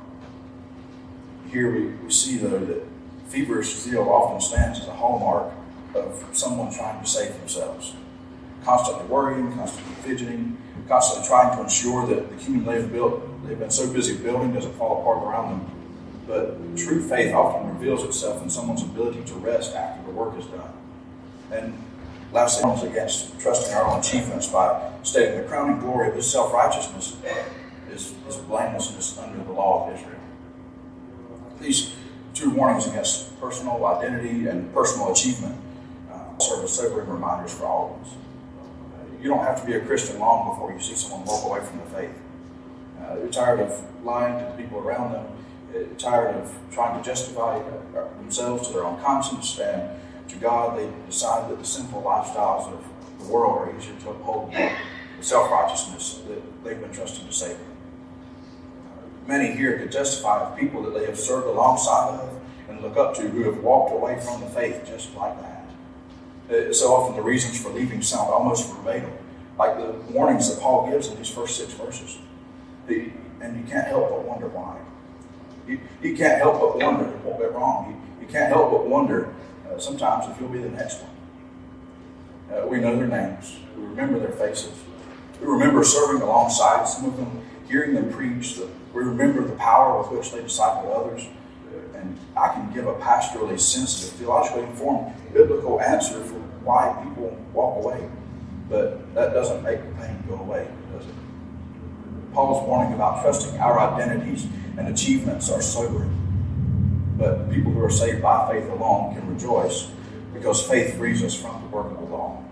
Here 1.51 1.73
we, 1.73 1.87
we 2.05 2.11
see, 2.11 2.37
though, 2.37 2.59
that 2.59 2.83
feverish 3.29 3.75
zeal 3.77 4.09
often 4.09 4.41
stands 4.41 4.81
as 4.81 4.87
a 4.87 4.93
hallmark 4.93 5.53
of 5.95 6.25
someone 6.33 6.73
trying 6.73 7.01
to 7.03 7.09
save 7.09 7.33
themselves. 7.39 7.95
Constantly 8.65 9.07
worrying, 9.07 9.53
constantly 9.55 9.95
fidgeting, 10.03 10.59
constantly 10.89 11.27
trying 11.27 11.57
to 11.57 11.63
ensure 11.63 12.07
that 12.07 12.29
the 12.29 12.37
kingdom 12.37 12.65
they've 12.67 12.93
built 12.93 13.23
They've 13.49 13.59
been 13.59 13.71
so 13.71 13.91
busy 13.91 14.15
building 14.15 14.53
doesn't 14.53 14.75
fall 14.75 15.01
apart 15.01 15.25
around 15.25 15.51
them. 15.51 15.71
But 16.29 16.77
true 16.77 17.01
faith 17.01 17.35
often 17.35 17.71
reveals 17.71 18.05
itself 18.05 18.43
in 18.43 18.51
someone's 18.51 18.83
ability 18.83 19.25
to 19.25 19.35
rest 19.37 19.75
after 19.75 20.05
the 20.05 20.13
work 20.13 20.39
is 20.39 20.45
done. 20.45 20.73
And 21.51 21.73
lastly, 22.33 22.63
comes 22.63 22.83
against 22.83 23.41
trusting 23.41 23.75
our 23.75 23.87
own 23.87 24.01
achievements 24.01 24.47
by 24.47 24.93
stating 25.03 25.39
the 25.41 25.49
crowning 25.49 25.81
glory 25.81 26.09
of 26.09 26.15
his 26.15 26.31
self 26.31 26.53
righteousness 26.53 27.17
is, 27.91 28.13
is 28.29 28.37
blamelessness 28.37 29.19
under 29.19 29.43
the 29.43 29.53
law 29.53 29.89
of 29.89 29.95
Israel. 29.95 30.21
These 31.61 31.95
two 32.35 32.51
warnings 32.51 32.87
against 32.87 33.41
personal 33.41 33.85
identity 33.87 34.47
and 34.47 34.73
personal 34.75 35.11
achievement 35.11 35.57
uh, 36.13 36.39
serve 36.39 36.65
as 36.65 36.73
sobering 36.73 37.09
reminders 37.09 37.55
for 37.55 37.65
all 37.65 37.99
of 37.99 38.07
us. 38.07 38.15
You 39.23 39.29
don't 39.31 39.45
have 39.45 39.61
to 39.61 39.67
be 39.67 39.73
a 39.73 39.81
Christian 39.81 40.21
long 40.21 40.51
before 40.51 40.73
you 40.73 40.79
see 40.79 40.95
someone 40.95 41.25
walk 41.25 41.45
away 41.45 41.61
from 41.67 41.79
the 41.79 41.87
faith. 41.87 42.15
Uh, 43.01 43.17
they're 43.17 43.29
tired 43.29 43.61
of 43.61 44.05
lying 44.05 44.39
to 44.39 44.45
the 44.53 44.63
people 44.63 44.79
around 44.79 45.13
them, 45.13 45.27
tired 45.99 46.35
of 46.37 46.55
trying 46.73 47.01
to 47.01 47.05
justify 47.05 47.61
themselves 48.21 48.69
to 48.69 48.75
their 48.75 48.85
own 48.85 49.01
conscience, 49.01 49.59
and 49.59 49.91
to 50.29 50.37
God, 50.37 50.79
they 50.79 50.91
decide 51.07 51.51
that 51.51 51.59
the 51.59 51.65
sinful 51.65 52.03
lifestyles 52.03 52.73
of 52.73 52.85
the 53.19 53.33
world 53.33 53.69
are 53.69 53.77
easier 53.77 53.95
to 54.01 54.11
uphold 54.11 54.53
than 54.53 54.73
the 55.19 55.25
self 55.25 55.51
righteousness 55.51 56.23
that 56.29 56.65
they've 56.65 56.81
been 56.81 56.93
trusted 56.93 57.27
to 57.27 57.33
save. 57.33 57.59
Many 59.27 59.55
here 59.57 59.79
could 59.79 59.93
testify 59.93 60.41
of 60.41 60.59
people 60.59 60.83
that 60.83 60.99
they 60.99 61.05
have 61.05 61.19
served 61.19 61.47
alongside 61.47 62.21
of 62.21 62.41
and 62.69 62.81
look 62.81 62.97
up 62.97 63.15
to 63.17 63.23
who 63.23 63.45
have 63.45 63.59
walked 63.63 63.93
away 63.93 64.21
from 64.21 64.41
the 64.41 64.47
faith 64.49 64.85
just 64.87 65.15
like 65.15 65.39
that. 65.41 65.67
Uh, 66.51 66.73
so 66.73 66.95
often 66.95 67.17
the 67.17 67.23
reasons 67.23 67.61
for 67.61 67.69
leaving 67.71 68.01
sound 68.01 68.31
almost 68.31 68.73
verbatim, 68.75 69.13
like 69.59 69.77
the 69.77 69.93
warnings 70.13 70.53
that 70.53 70.63
Paul 70.63 70.91
gives 70.91 71.09
in 71.09 71.17
these 71.19 71.29
first 71.29 71.57
six 71.57 71.73
verses 71.75 72.19
and 73.41 73.57
you 73.57 73.65
can't 73.71 73.87
help 73.87 74.11
but 74.11 74.23
wonder 74.23 74.49
why. 74.49 74.79
You, 75.69 75.81
you 76.03 76.17
can't 76.17 76.39
help 76.39 76.61
but 76.61 76.79
wonder 76.79 77.05
what 77.05 77.39
went 77.39 77.53
wrong. 77.53 77.91
You, 77.91 78.27
you 78.27 78.33
can't 78.33 78.49
help 78.49 78.71
but 78.71 78.87
wonder 78.87 79.35
uh, 79.71 79.79
sometimes 79.79 80.27
if 80.27 80.41
you'll 80.41 80.49
be 80.49 80.59
the 80.61 80.71
next 80.71 81.03
one. 81.03 81.11
Uh, 82.51 82.67
we 82.67 82.79
know 82.81 82.97
their 82.97 83.07
names. 83.07 83.59
We 83.77 83.85
remember 83.85 84.19
their 84.19 84.33
faces. 84.33 84.73
We 85.41 85.47
remember 85.47 85.85
serving 85.85 86.23
alongside 86.23 86.89
some 86.89 87.05
of 87.05 87.17
them, 87.19 87.43
hearing 87.69 87.95
them 87.95 88.11
preach. 88.11 88.55
The, 88.55 88.69
we 88.95 89.03
remember 89.03 89.45
the 89.45 89.55
power 89.57 90.01
with 90.01 90.11
which 90.11 90.33
they 90.33 90.41
disciple 90.41 90.93
others. 90.95 91.27
And 91.95 92.19
I 92.37 92.49
can 92.55 92.73
give 92.73 92.87
a 92.87 92.95
pastorally 92.95 93.61
sensitive, 93.61 94.19
theologically 94.19 94.63
informed, 94.63 95.13
biblical 95.35 95.81
answer 95.81 96.23
for 96.25 96.39
why 96.65 96.97
people 97.03 97.37
walk 97.53 97.85
away. 97.85 98.09
But 98.71 99.15
that 99.15 99.35
doesn't 99.35 99.63
make 99.63 99.83
the 99.83 99.95
pain 99.97 100.23
go 100.29 100.37
away, 100.37 100.69
does 100.93 101.07
it? 101.07 101.15
Paul's 102.33 102.67
warning 102.67 102.95
about 102.95 103.23
trusting 103.23 103.59
our 103.59 103.79
identities 103.81 104.47
and 104.79 104.89
achievements 104.89 105.51
are 105.51 105.61
sobering. 105.61 106.15
But 107.19 107.51
people 107.51 107.73
who 107.73 107.85
are 107.85 107.91
saved 107.91 108.23
by 108.23 108.53
faith 108.53 108.71
alone 108.71 109.15
can 109.15 109.29
rejoice 109.29 109.91
because 110.33 110.65
faith 110.65 110.97
frees 110.97 111.23
us 111.23 111.35
from 111.35 111.61
the 111.63 111.69
work 111.69 111.91
of 111.91 111.99
the 111.99 112.05
law. 112.05 112.45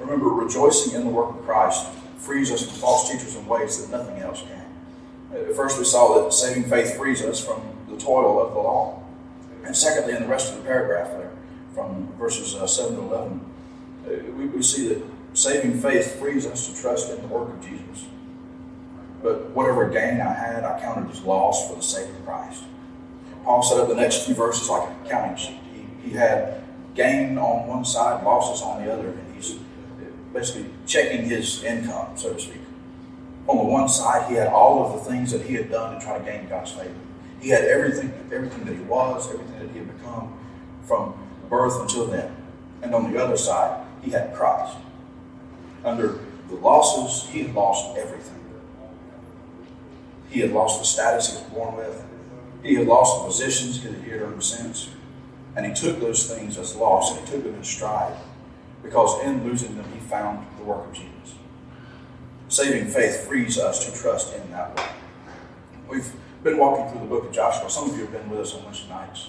Remember, 0.00 0.26
rejoicing 0.26 0.94
in 0.94 1.06
the 1.06 1.10
work 1.10 1.30
of 1.30 1.42
Christ 1.44 1.86
frees 2.18 2.50
us 2.50 2.64
from 2.64 2.74
false 2.74 3.10
teachers 3.10 3.36
in 3.36 3.46
ways 3.46 3.80
that 3.86 3.96
nothing 3.96 4.20
else 4.20 4.42
can. 4.42 4.64
At 5.32 5.54
first, 5.54 5.78
we 5.78 5.84
saw 5.84 6.22
that 6.22 6.32
saving 6.32 6.64
faith 6.64 6.96
frees 6.96 7.22
us 7.22 7.44
from 7.44 7.62
the 7.88 7.96
toil 7.96 8.44
of 8.44 8.52
the 8.52 8.58
law. 8.58 9.02
And 9.64 9.76
secondly, 9.76 10.14
in 10.14 10.22
the 10.22 10.28
rest 10.28 10.52
of 10.52 10.58
the 10.58 10.64
paragraph 10.64 11.10
there, 11.10 11.30
from 11.74 12.12
verses 12.18 12.54
uh, 12.56 12.66
7 12.66 12.96
to 12.96 13.02
11, 13.02 13.40
uh, 14.06 14.10
we, 14.32 14.46
we 14.46 14.62
see 14.62 14.88
that 14.88 15.02
saving 15.34 15.80
faith 15.80 16.18
frees 16.18 16.46
us 16.46 16.66
to 16.68 16.80
trust 16.80 17.10
in 17.10 17.20
the 17.20 17.28
work 17.28 17.48
of 17.50 17.60
Jesus. 17.60 18.06
But 19.22 19.50
whatever 19.50 19.88
gain 19.88 20.20
I 20.20 20.32
had, 20.32 20.64
I 20.64 20.80
counted 20.80 21.10
as 21.10 21.22
loss 21.22 21.68
for 21.68 21.76
the 21.76 21.82
sake 21.82 22.08
of 22.08 22.24
Christ. 22.24 22.64
Paul 23.44 23.62
set 23.62 23.80
up 23.80 23.88
the 23.88 23.94
next 23.94 24.26
few 24.26 24.34
verses 24.34 24.68
like 24.68 24.88
a 24.88 25.08
counting 25.08 25.36
sheet. 25.36 25.60
He, 25.72 26.10
he 26.10 26.16
had 26.16 26.62
gain 26.94 27.38
on 27.38 27.66
one 27.66 27.84
side, 27.84 28.24
losses 28.24 28.62
on 28.62 28.84
the 28.84 28.92
other, 28.92 29.08
and 29.08 29.34
he's 29.34 29.58
basically 30.32 30.66
checking 30.86 31.24
his 31.24 31.62
income, 31.64 32.16
so 32.16 32.34
to 32.34 32.40
speak. 32.40 32.60
On 33.48 33.56
the 33.56 33.64
one 33.64 33.88
side, 33.88 34.28
he 34.28 34.34
had 34.34 34.48
all 34.48 34.84
of 34.84 34.92
the 34.92 35.10
things 35.10 35.32
that 35.32 35.42
he 35.42 35.54
had 35.54 35.70
done 35.70 35.98
to 35.98 36.04
try 36.04 36.18
to 36.18 36.24
gain 36.24 36.48
God's 36.48 36.72
favor. 36.72 36.94
He 37.40 37.48
had 37.48 37.64
everything, 37.64 38.12
everything 38.32 38.64
that 38.64 38.74
he 38.74 38.82
was, 38.82 39.26
everything 39.32 39.58
that 39.58 39.70
he 39.70 39.78
had 39.78 39.96
become 39.96 40.38
from 40.86 41.14
birth 41.48 41.80
until 41.80 42.06
then. 42.06 42.34
And 42.82 42.94
on 42.94 43.12
the 43.12 43.22
other 43.22 43.36
side, 43.36 43.84
he 44.02 44.10
had 44.10 44.34
Christ 44.34 44.76
under 45.84 46.18
the 46.48 46.54
losses, 46.56 47.28
he 47.30 47.42
had 47.42 47.54
lost 47.54 47.96
everything. 47.96 48.34
He 50.30 50.40
had 50.40 50.52
lost 50.52 50.80
the 50.80 50.86
status 50.86 51.30
he 51.30 51.42
was 51.42 51.52
born 51.52 51.76
with. 51.76 52.04
He 52.62 52.74
had 52.74 52.86
lost 52.86 53.20
the 53.20 53.26
positions 53.26 53.82
he 53.82 54.10
had 54.10 54.22
earned 54.22 54.42
since. 54.42 54.90
And 55.56 55.66
he 55.66 55.72
took 55.72 56.00
those 56.00 56.32
things 56.32 56.58
as 56.58 56.76
loss 56.76 57.16
and 57.16 57.26
he 57.26 57.32
took 57.34 57.44
them 57.44 57.54
in 57.54 57.64
stride 57.64 58.16
because 58.82 59.22
in 59.24 59.44
losing 59.44 59.76
them, 59.76 59.86
he 59.92 60.00
found 60.00 60.46
the 60.58 60.64
work 60.64 60.86
of 60.86 60.92
Jesus. 60.92 61.34
Saving 62.48 62.86
faith 62.86 63.26
frees 63.26 63.58
us 63.58 63.84
to 63.86 64.00
trust 64.00 64.34
in 64.34 64.50
that 64.52 64.76
work. 64.76 64.90
We've 65.88 66.12
been 66.42 66.58
walking 66.58 66.88
through 66.90 67.00
the 67.00 67.06
book 67.06 67.24
of 67.24 67.32
Joshua. 67.32 67.68
Some 67.68 67.90
of 67.90 67.96
you 67.96 68.04
have 68.04 68.12
been 68.12 68.30
with 68.30 68.40
us 68.40 68.54
on 68.54 68.64
Wednesday 68.64 68.88
nights. 68.88 69.28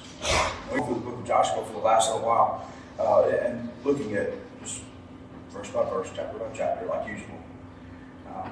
We've 0.71 0.77
been 0.77 0.85
through 0.85 0.95
the 0.95 1.01
book 1.01 1.19
of 1.19 1.27
Joshua 1.27 1.65
for 1.65 1.73
the 1.73 1.79
last 1.79 2.13
little 2.13 2.27
while 2.27 2.69
uh, 2.99 3.23
and 3.27 3.69
looking 3.83 4.13
at 4.15 4.31
just 4.62 4.83
verse 5.49 5.69
by 5.69 5.83
verse, 5.89 6.09
chapter 6.15 6.38
by 6.38 6.45
chapter, 6.53 6.85
like 6.85 7.07
usual. 7.07 7.39
Uh, 8.29 8.49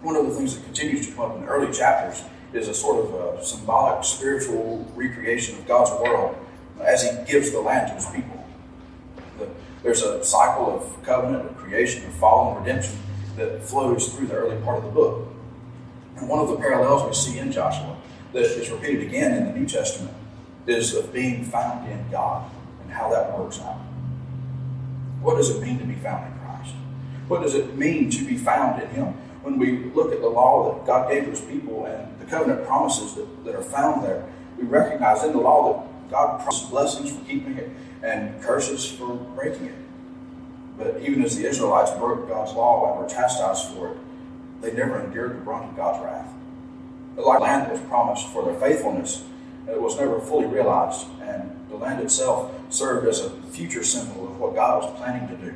one 0.00 0.16
of 0.16 0.26
the 0.26 0.34
things 0.34 0.56
that 0.56 0.64
continues 0.64 1.06
to 1.08 1.14
come 1.14 1.30
up 1.30 1.36
in 1.36 1.42
the 1.42 1.48
early 1.48 1.72
chapters 1.72 2.22
is 2.52 2.68
a 2.68 2.74
sort 2.74 3.04
of 3.04 3.14
a 3.14 3.44
symbolic 3.44 4.04
spiritual 4.04 4.86
recreation 4.94 5.58
of 5.58 5.66
God's 5.66 5.90
world 6.00 6.36
as 6.80 7.02
He 7.02 7.10
gives 7.30 7.50
the 7.50 7.60
land 7.60 7.88
to 7.88 7.94
His 7.94 8.06
people. 8.06 8.46
The, 9.38 9.48
there's 9.82 10.02
a 10.02 10.24
cycle 10.24 10.76
of 10.76 11.02
covenant, 11.02 11.50
of 11.50 11.56
creation, 11.56 12.04
of 12.06 12.14
fall, 12.14 12.56
and 12.56 12.66
redemption 12.66 12.98
that 13.36 13.62
flows 13.62 14.14
through 14.14 14.28
the 14.28 14.34
early 14.34 14.60
part 14.62 14.78
of 14.78 14.84
the 14.84 14.90
book. 14.90 15.28
And 16.16 16.28
one 16.28 16.40
of 16.40 16.48
the 16.48 16.56
parallels 16.56 17.06
we 17.06 17.14
see 17.14 17.38
in 17.38 17.52
Joshua 17.52 17.96
that 18.32 18.42
is 18.42 18.70
repeated 18.70 19.06
again 19.06 19.34
in 19.34 19.44
the 19.46 19.58
New 19.58 19.66
Testament 19.66 20.14
is 20.66 20.94
of 20.94 21.12
being 21.12 21.44
found 21.44 21.88
in 21.90 22.10
God 22.10 22.50
and 22.82 22.90
how 22.90 23.10
that 23.10 23.38
works 23.38 23.60
out. 23.60 23.78
What 25.22 25.36
does 25.36 25.50
it 25.50 25.62
mean 25.62 25.78
to 25.78 25.84
be 25.84 25.94
found 25.94 26.32
in 26.32 26.38
Christ? 26.40 26.74
What 27.28 27.42
does 27.42 27.54
it 27.54 27.76
mean 27.76 28.10
to 28.10 28.24
be 28.24 28.36
found 28.36 28.82
in 28.82 28.88
Him? 28.90 29.14
When 29.42 29.58
we 29.58 29.84
look 29.94 30.12
at 30.12 30.20
the 30.20 30.28
law 30.28 30.72
that 30.72 30.86
God 30.86 31.10
gave 31.10 31.24
to 31.24 31.30
His 31.30 31.40
people 31.40 31.86
and 31.86 32.18
the 32.20 32.26
covenant 32.26 32.66
promises 32.66 33.14
that, 33.14 33.44
that 33.44 33.54
are 33.54 33.62
found 33.62 34.04
there. 34.04 34.24
We 34.56 34.64
recognize 34.64 35.22
in 35.24 35.32
the 35.32 35.38
law 35.38 35.82
that 35.82 36.10
God 36.10 36.40
promises 36.40 36.68
blessings 36.68 37.12
for 37.12 37.24
keeping 37.24 37.56
it 37.56 37.70
and 38.02 38.40
curses 38.42 38.90
for 38.90 39.14
breaking 39.14 39.66
it. 39.66 39.74
But 40.76 41.00
even 41.00 41.22
as 41.22 41.36
the 41.36 41.46
Israelites 41.46 41.90
broke 41.92 42.28
God's 42.28 42.52
law 42.52 42.92
and 42.92 43.02
were 43.02 43.08
chastised 43.08 43.68
for 43.74 43.92
it, 43.92 43.98
they 44.60 44.72
never 44.72 45.00
endured 45.00 45.36
the 45.36 45.40
brunt 45.42 45.70
of 45.70 45.76
God's 45.76 46.04
wrath. 46.04 46.32
The 47.16 47.22
land 47.22 47.66
that 47.66 47.72
was 47.72 47.80
promised 47.82 48.28
for 48.28 48.44
their 48.44 48.58
faithfulness 48.60 49.24
it 49.68 49.80
was 49.80 49.98
never 49.98 50.18
fully 50.18 50.46
realized, 50.46 51.06
and 51.20 51.50
the 51.68 51.76
land 51.76 52.00
itself 52.00 52.50
served 52.70 53.06
as 53.06 53.20
a 53.20 53.30
future 53.50 53.84
symbol 53.84 54.26
of 54.26 54.40
what 54.40 54.54
God 54.54 54.82
was 54.82 54.98
planning 54.98 55.28
to 55.28 55.36
do. 55.36 55.54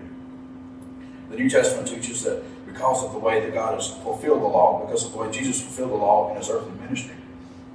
The 1.30 1.36
New 1.36 1.48
Testament 1.48 1.88
teaches 1.88 2.22
that 2.24 2.42
because 2.72 3.04
of 3.04 3.12
the 3.12 3.18
way 3.18 3.40
that 3.40 3.52
God 3.52 3.74
has 3.74 3.90
fulfilled 4.02 4.42
the 4.42 4.46
law, 4.46 4.84
because 4.84 5.04
of 5.04 5.12
the 5.12 5.18
way 5.18 5.30
Jesus 5.30 5.60
fulfilled 5.60 5.90
the 5.90 5.96
law 5.96 6.30
in 6.30 6.36
his 6.36 6.48
earthly 6.48 6.72
ministry, 6.80 7.16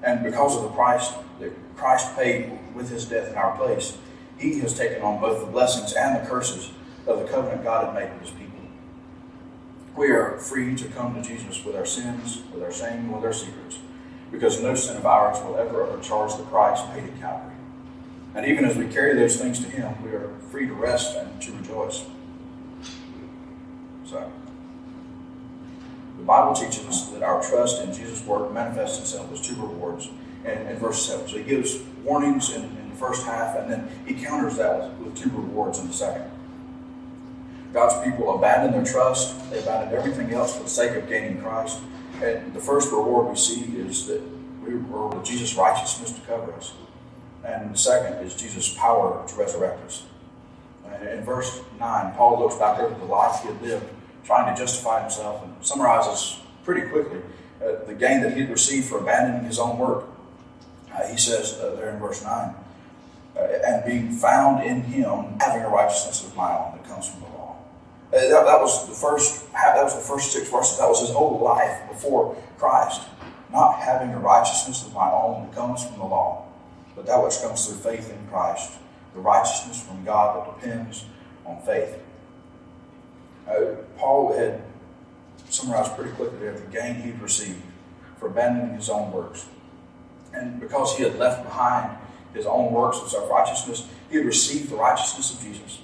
and 0.04 0.24
because 0.24 0.56
of 0.56 0.64
the 0.64 0.70
price 0.70 1.12
that 1.40 1.52
Christ 1.76 2.16
paid 2.16 2.58
with 2.74 2.90
his 2.90 3.06
death 3.06 3.30
in 3.30 3.36
our 3.36 3.56
place, 3.58 3.98
he 4.38 4.60
has 4.60 4.78
taken 4.78 5.02
on 5.02 5.20
both 5.20 5.46
the 5.46 5.52
blessings 5.52 5.94
and 5.94 6.16
the 6.16 6.28
curses 6.28 6.72
of 7.06 7.20
the 7.20 7.26
covenant 7.26 7.64
God 7.64 7.86
had 7.86 7.94
made 7.94 8.14
with 8.14 8.30
his 8.30 8.32
people. 8.32 8.60
We 9.96 10.12
are 10.12 10.38
free 10.38 10.76
to 10.76 10.88
come 10.90 11.16
to 11.16 11.28
Jesus 11.28 11.64
with 11.64 11.76
our 11.76 11.86
sins, 11.86 12.42
with 12.54 12.64
our 12.64 12.72
shame, 12.72 13.12
with 13.12 13.24
our 13.24 13.34
secrets, 13.34 13.80
because 14.32 14.62
no 14.62 14.76
sin 14.76 14.98
of 14.98 15.06
ours 15.06 15.44
will 15.44 15.58
ever 15.58 15.84
overcharge 15.84 16.36
the 16.36 16.44
price 16.44 16.82
paid 16.94 17.06
at 17.06 17.20
Calvary. 17.20 17.56
And 18.36 18.46
even 18.46 18.66
as 18.66 18.76
we 18.76 18.88
carry 18.88 19.16
those 19.16 19.38
things 19.38 19.60
to 19.60 19.70
Him, 19.70 20.04
we 20.04 20.12
are 20.12 20.30
free 20.52 20.68
to 20.68 20.74
rest 20.74 21.18
and 21.18 21.42
to 21.42 21.52
rejoice. 21.54 22.06
So, 24.06 24.32
the 26.18 26.24
Bible 26.24 26.54
teaches 26.54 27.10
that 27.12 27.24
our 27.24 27.42
trust 27.42 27.84
in 27.84 27.94
Jesus' 27.94 28.26
work 28.26 28.52
manifests 28.52 29.00
itself 29.00 29.32
as 29.32 29.42
two 29.42 29.56
rewards 29.56 30.10
in, 30.44 30.52
in 30.68 30.78
verse 30.78 31.06
7. 31.06 31.28
So 31.28 31.38
he 31.38 31.44
gives 31.44 31.80
warnings 32.04 32.54
in, 32.54 32.64
in, 32.64 32.90
the 32.90 32.96
first 32.96 33.26
half, 33.26 33.56
and 33.58 33.72
then 33.72 33.90
he 34.06 34.16
counters 34.16 34.58
that 34.58 34.80
with, 34.98 35.00
with 35.00 35.18
two 35.18 35.30
rewards 35.30 35.78
in 35.80 35.88
the 35.88 35.94
second. 35.94 36.32
God's 37.74 38.04
people 38.04 38.36
abandon 38.36 38.72
their 38.72 38.92
trust, 38.92 39.50
they 39.52 39.60
abandon 39.60 39.96
everything 39.96 40.34
else 40.34 40.56
for 40.56 40.64
the 40.64 40.70
sake 40.70 40.96
of 40.96 41.08
gaining 41.08 41.40
Christ. 41.42 41.80
And 42.24 42.54
the 42.54 42.60
first 42.60 42.92
reward 42.92 43.30
we 43.30 43.36
see 43.36 43.78
is 43.78 44.08
that 44.08 44.22
we 44.66 44.76
were 44.76 45.08
with 45.08 45.24
Jesus' 45.24 45.56
righteousness 45.56 46.12
to 46.12 46.22
cover 46.22 46.52
us. 46.54 46.74
And 47.46 47.74
the 47.74 47.78
second 47.78 48.26
is 48.26 48.36
Jesus' 48.36 48.74
power 48.74 49.24
to 49.28 49.36
resurrect 49.36 49.86
us. 49.86 50.04
And 50.86 51.08
in 51.08 51.24
verse 51.24 51.62
9, 51.80 52.14
Paul 52.14 52.40
looks 52.40 52.56
back 52.56 52.80
over 52.80 52.98
the 52.98 53.06
life 53.06 53.42
he 53.42 53.50
had 53.50 53.62
lived, 53.62 53.86
trying 54.28 54.54
to 54.54 54.62
justify 54.62 55.02
himself, 55.02 55.44
and 55.44 55.56
summarizes 55.66 56.40
pretty 56.64 56.88
quickly 56.90 57.22
uh, 57.62 57.84
the 57.88 57.96
gain 57.96 58.22
that 58.22 58.34
he 58.34 58.42
had 58.42 58.50
received 58.50 58.88
for 58.88 59.00
abandoning 59.00 59.46
his 59.46 59.58
own 59.58 59.80
work. 59.80 60.04
Uh, 60.94 61.08
he 61.08 61.18
says 61.18 61.58
uh, 61.60 61.76
there 61.76 61.90
in 61.90 62.00
verse 62.00 62.24
9, 62.24 62.54
uh, 63.36 63.40
and 63.40 63.86
being 63.86 64.12
found 64.12 64.64
in 64.64 64.82
him, 64.82 65.40
having 65.40 65.64
a 65.64 65.70
righteousness 65.70 66.24
of 66.24 66.36
my 66.36 66.56
own 66.56 66.78
that 66.78 66.88
comes 66.88 67.10
from 67.10 67.22
the 67.22 67.28
uh, 68.08 68.12
that, 68.12 68.46
that, 68.46 68.62
was 68.62 68.88
the 68.88 68.96
first. 68.96 69.52
That 69.52 69.84
was 69.84 69.96
the 69.96 70.02
first 70.02 70.32
six 70.32 70.50
verses. 70.50 70.78
That 70.78 70.88
was 70.88 71.02
his 71.02 71.10
whole 71.10 71.40
life 71.40 71.90
before 71.90 72.38
Christ, 72.58 73.02
not 73.52 73.80
having 73.80 74.14
a 74.14 74.20
righteousness 74.20 74.86
of 74.86 74.94
my 74.94 75.12
own 75.12 75.46
that 75.46 75.56
comes 75.56 75.86
from 75.86 75.98
the 75.98 76.06
law, 76.06 76.46
but 76.96 77.06
that 77.06 77.22
which 77.22 77.38
comes 77.42 77.68
through 77.68 77.78
faith 77.78 78.10
in 78.10 78.28
Christ, 78.30 78.72
the 79.14 79.20
righteousness 79.20 79.84
from 79.84 80.06
God 80.06 80.38
that 80.38 80.62
depends 80.62 81.04
on 81.46 81.62
faith. 81.64 82.00
Uh, 83.50 83.76
Paul 83.98 84.38
had 84.38 84.62
summarized 85.50 85.96
pretty 85.96 86.12
quickly 86.12 86.40
there 86.40 86.54
the 86.54 86.68
gain 86.68 86.96
he'd 86.96 87.22
received 87.22 87.62
for 88.18 88.28
abandoning 88.28 88.76
his 88.76 88.90
own 88.90 89.12
works, 89.12 89.46
and 90.34 90.60
because 90.60 90.98
he 90.98 91.04
had 91.04 91.18
left 91.18 91.44
behind 91.44 91.98
his 92.34 92.46
own 92.46 92.74
works 92.74 93.00
of 93.00 93.10
self-righteousness, 93.10 93.88
he 94.10 94.18
had 94.18 94.26
received 94.26 94.70
the 94.70 94.76
righteousness 94.76 95.34
of 95.34 95.42
Jesus. 95.42 95.80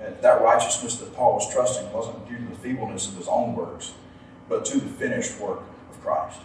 And 0.00 0.16
that 0.20 0.42
righteousness 0.42 0.96
that 0.96 1.14
Paul 1.14 1.34
was 1.34 1.52
trusting 1.52 1.92
wasn't 1.92 2.28
due 2.28 2.36
to 2.36 2.44
the 2.44 2.56
feebleness 2.56 3.08
of 3.08 3.16
his 3.16 3.28
own 3.28 3.54
works, 3.56 3.92
but 4.48 4.64
to 4.66 4.78
the 4.78 4.88
finished 4.88 5.40
work 5.40 5.62
of 5.90 6.00
Christ. 6.02 6.40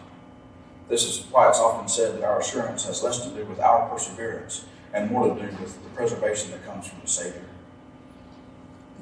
This 0.90 1.04
is 1.04 1.26
why 1.32 1.48
it's 1.50 1.60
often 1.60 1.88
said 1.88 2.16
that 2.16 2.24
our 2.24 2.40
assurance 2.40 2.86
has 2.86 3.04
less 3.04 3.26
to 3.26 3.30
do 3.30 3.46
with 3.46 3.60
our 3.60 3.88
perseverance 3.90 4.66
and 4.94 5.12
more 5.12 5.34
to 5.34 5.42
do 5.42 5.48
with 5.58 5.82
the 5.84 5.90
preservation 5.90 6.52
that 6.52 6.66
comes 6.66 6.88
from 6.88 7.00
the 7.02 7.08
Savior. 7.08 7.46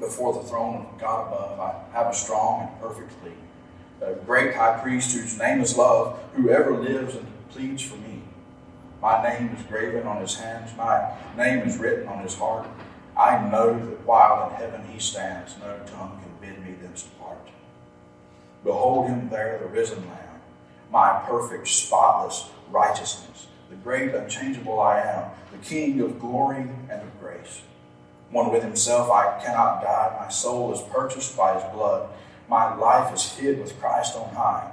Before 0.00 0.32
the 0.32 0.48
throne 0.48 0.86
of 0.86 0.98
God 0.98 1.28
above, 1.28 1.60
I 1.60 1.74
have 1.92 2.06
a 2.06 2.14
strong 2.14 2.68
and 2.68 2.80
perfect 2.80 3.12
plea. 3.20 3.32
A 4.00 4.14
great 4.14 4.54
high 4.54 4.80
priest 4.80 5.14
whose 5.14 5.38
name 5.38 5.60
is 5.60 5.76
love, 5.76 6.18
whoever 6.34 6.74
lives 6.74 7.16
and 7.16 7.26
pleads 7.50 7.82
for 7.82 7.96
me. 7.96 8.22
My 9.02 9.22
name 9.22 9.54
is 9.54 9.62
graven 9.66 10.06
on 10.06 10.22
his 10.22 10.36
hands, 10.36 10.70
my 10.76 11.12
name 11.36 11.66
is 11.66 11.76
written 11.76 12.08
on 12.08 12.22
his 12.22 12.34
heart. 12.34 12.66
I 13.14 13.46
know 13.50 13.78
that 13.78 14.06
while 14.06 14.48
in 14.48 14.56
heaven 14.56 14.86
he 14.90 14.98
stands, 14.98 15.54
no 15.60 15.78
tongue 15.86 16.18
can 16.22 16.48
bid 16.48 16.64
me 16.64 16.74
thence 16.80 17.02
depart. 17.02 17.48
Behold 18.64 19.08
him 19.08 19.28
there, 19.28 19.58
the 19.58 19.66
risen 19.66 19.98
Lamb, 20.08 20.40
my 20.90 21.22
perfect, 21.26 21.68
spotless 21.68 22.48
righteousness, 22.70 23.48
the 23.68 23.76
great, 23.76 24.14
unchangeable 24.14 24.80
I 24.80 25.00
am, 25.00 25.30
the 25.52 25.58
King 25.58 26.00
of 26.00 26.18
glory 26.18 26.68
and 26.90 27.02
of 27.02 27.20
grace. 27.20 27.62
One 28.30 28.52
with 28.52 28.62
himself 28.62 29.10
I 29.10 29.40
cannot 29.42 29.82
die, 29.82 30.16
my 30.20 30.28
soul 30.28 30.72
is 30.72 30.80
purchased 30.92 31.36
by 31.36 31.54
his 31.54 31.64
blood, 31.72 32.08
my 32.48 32.74
life 32.76 33.12
is 33.14 33.36
hid 33.36 33.58
with 33.58 33.78
Christ 33.80 34.16
on 34.16 34.34
high, 34.34 34.70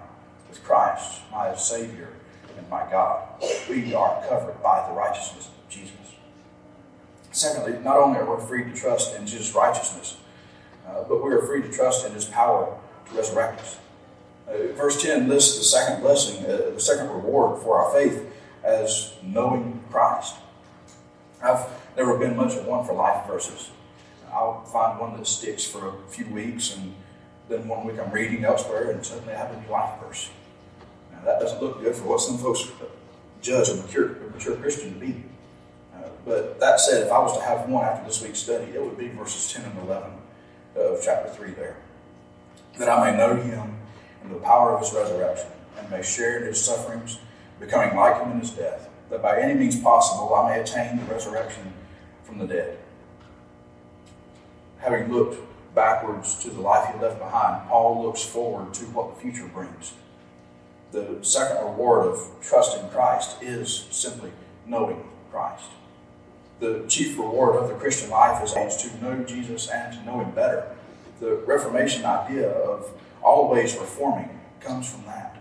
with 0.50 0.63
Christ, 0.63 1.22
my 1.32 1.56
Savior 1.56 2.10
and 2.58 2.70
my 2.70 2.89
God. 2.89 3.24
We 3.70 3.93
are 3.93 4.24
covered 4.28 4.62
by 4.62 4.88
the 4.88 4.96
righteousness 4.96 5.48
of 5.48 5.70
Jesus. 5.70 5.93
Secondly, 7.32 7.78
not 7.84 7.98
only 7.98 8.20
are 8.20 8.36
we 8.36 8.46
free 8.46 8.63
to 8.63 8.74
trust 8.74 9.15
in 9.15 9.26
Jesus' 9.28 9.54
righteousness, 9.54 10.17
uh, 10.88 11.04
but 11.04 11.24
we 11.24 11.32
are 11.34 11.41
free 11.41 11.62
to 11.62 11.72
trust 11.72 12.06
in 12.06 12.13
his 12.13 12.26
power 12.26 12.76
to 13.10 13.15
resurrect 13.15 13.60
us. 13.60 13.78
Uh, 14.48 14.74
verse 14.74 15.02
10 15.02 15.28
lists 15.28 15.58
the 15.58 15.63
second 15.63 16.02
blessing, 16.02 16.46
uh, 16.46 16.72
the 16.74 16.80
second 16.80 17.10
reward 17.10 17.62
for 17.62 17.80
our 17.80 17.91
faith 17.93 18.26
as 18.63 19.13
knowing 19.22 19.84
Christ. 19.91 20.36
I've 21.43 21.65
never 21.97 22.17
been 22.17 22.38
much 22.38 22.55
of 22.55 22.65
one 22.65 22.86
for 22.86 22.93
life 22.93 23.25
verses. 23.25 23.71
I'll 24.31 24.63
find 24.65 24.99
one 24.99 25.17
that 25.17 25.25
sticks 25.25 25.65
for 25.65 25.89
a 25.89 25.93
few 26.10 26.27
weeks, 26.27 26.75
and 26.75 26.93
then 27.49 27.67
one 27.67 27.86
week 27.86 27.99
I'm 27.99 28.12
reading 28.12 28.45
elsewhere, 28.45 28.91
and 28.91 29.03
suddenly 29.03 29.33
I 29.33 29.38
have 29.38 29.51
a 29.51 29.60
new 29.60 29.69
life 29.69 29.99
verse. 29.99 30.29
Now, 31.12 31.21
that 31.25 31.39
doesn't 31.39 31.62
look 31.62 31.81
good 31.81 31.95
for 31.95 32.07
what 32.07 32.21
some 32.21 32.38
folks 32.38 32.67
judge 33.41 33.69
a 33.69 33.75
mature, 33.75 34.17
a 34.17 34.29
mature 34.29 34.55
Christian 34.57 34.93
to 34.93 34.99
be. 34.99 35.23
Uh, 35.95 36.10
but 36.23 36.60
that 36.60 36.79
said, 36.79 37.03
if 37.03 37.12
I 37.12 37.17
was 37.17 37.36
to 37.36 37.43
have 37.43 37.67
one 37.67 37.83
after 37.83 38.05
this 38.05 38.21
week's 38.21 38.39
study, 38.39 38.71
it 38.73 38.81
would 38.81 38.97
be 38.97 39.07
verses 39.07 39.51
10 39.53 39.65
and 39.65 39.79
11 39.79 40.12
of 40.75 41.01
chapter 41.03 41.29
3 41.29 41.51
there. 41.51 41.77
That 42.77 42.89
I 42.89 43.10
may 43.10 43.17
know 43.17 43.36
him 43.36 43.75
and 44.21 44.31
the 44.31 44.39
power 44.39 44.75
of 44.75 44.81
his 44.81 44.93
resurrection, 44.93 45.49
and 45.79 45.89
may 45.89 46.03
share 46.03 46.39
in 46.39 46.47
his 46.47 46.63
sufferings, 46.63 47.17
becoming 47.60 47.95
like 47.95 48.21
him 48.21 48.33
in 48.33 48.39
his 48.39 48.51
death, 48.51 48.88
that 49.10 49.23
by 49.23 49.39
any 49.39 49.55
means 49.55 49.79
possible 49.79 50.36
I 50.36 50.49
may 50.49 50.62
attain 50.62 50.97
the 50.97 51.05
resurrection 51.05 51.73
from 52.38 52.47
the 52.47 52.54
dead. 52.54 52.78
Having 54.80 55.13
looked 55.13 55.39
backwards 55.73 56.36
to 56.39 56.50
the 56.50 56.62
life 56.62 56.93
he 56.93 57.02
left 57.02 57.19
behind, 57.19 57.67
Paul 57.67 58.04
looks 58.04 58.23
forward 58.23 58.73
to 58.76 58.86
what 58.86 59.15
the 59.15 59.21
future 59.21 59.47
brings. 59.47 59.93
The 60.91 61.19
second 61.21 61.63
reward 61.65 62.08
of 62.08 62.21
trusting 62.41 62.89
Christ 62.89 63.41
is 63.41 63.88
simply 63.91 64.32
knowing 64.65 65.04
Christ 65.32 65.69
the 66.60 66.84
chief 66.88 67.17
reward 67.17 67.56
of 67.56 67.69
the 67.69 67.76
Christian 67.76 68.10
life 68.10 68.43
is 68.43 68.78
to 68.78 69.04
know 69.04 69.23
Jesus 69.23 69.69
and 69.69 69.93
to 69.93 70.06
know 70.06 70.21
Him 70.21 70.32
better. 70.32 70.76
The 71.19 71.36
Reformation 71.36 72.06
idea 72.06 72.50
of 72.50 72.89
always 73.23 73.76
reforming 73.76 74.39
comes 74.60 74.89
from 74.89 75.06
that. 75.06 75.38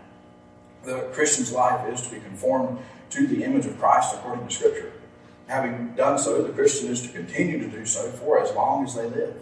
The 0.83 1.09
Christian's 1.13 1.51
life 1.51 1.91
is 1.91 2.07
to 2.07 2.13
be 2.13 2.21
conformed 2.21 2.79
to 3.11 3.27
the 3.27 3.43
image 3.43 3.65
of 3.65 3.79
Christ 3.79 4.15
according 4.15 4.47
to 4.47 4.53
Scripture. 4.53 4.93
Having 5.47 5.93
done 5.95 6.19
so, 6.19 6.43
the 6.43 6.51
Christian 6.51 6.89
is 6.89 7.01
to 7.03 7.07
continue 7.09 7.59
to 7.59 7.69
do 7.69 7.85
so 7.85 8.11
for 8.11 8.41
as 8.41 8.53
long 8.53 8.83
as 8.83 8.95
they 8.95 9.05
live. 9.05 9.35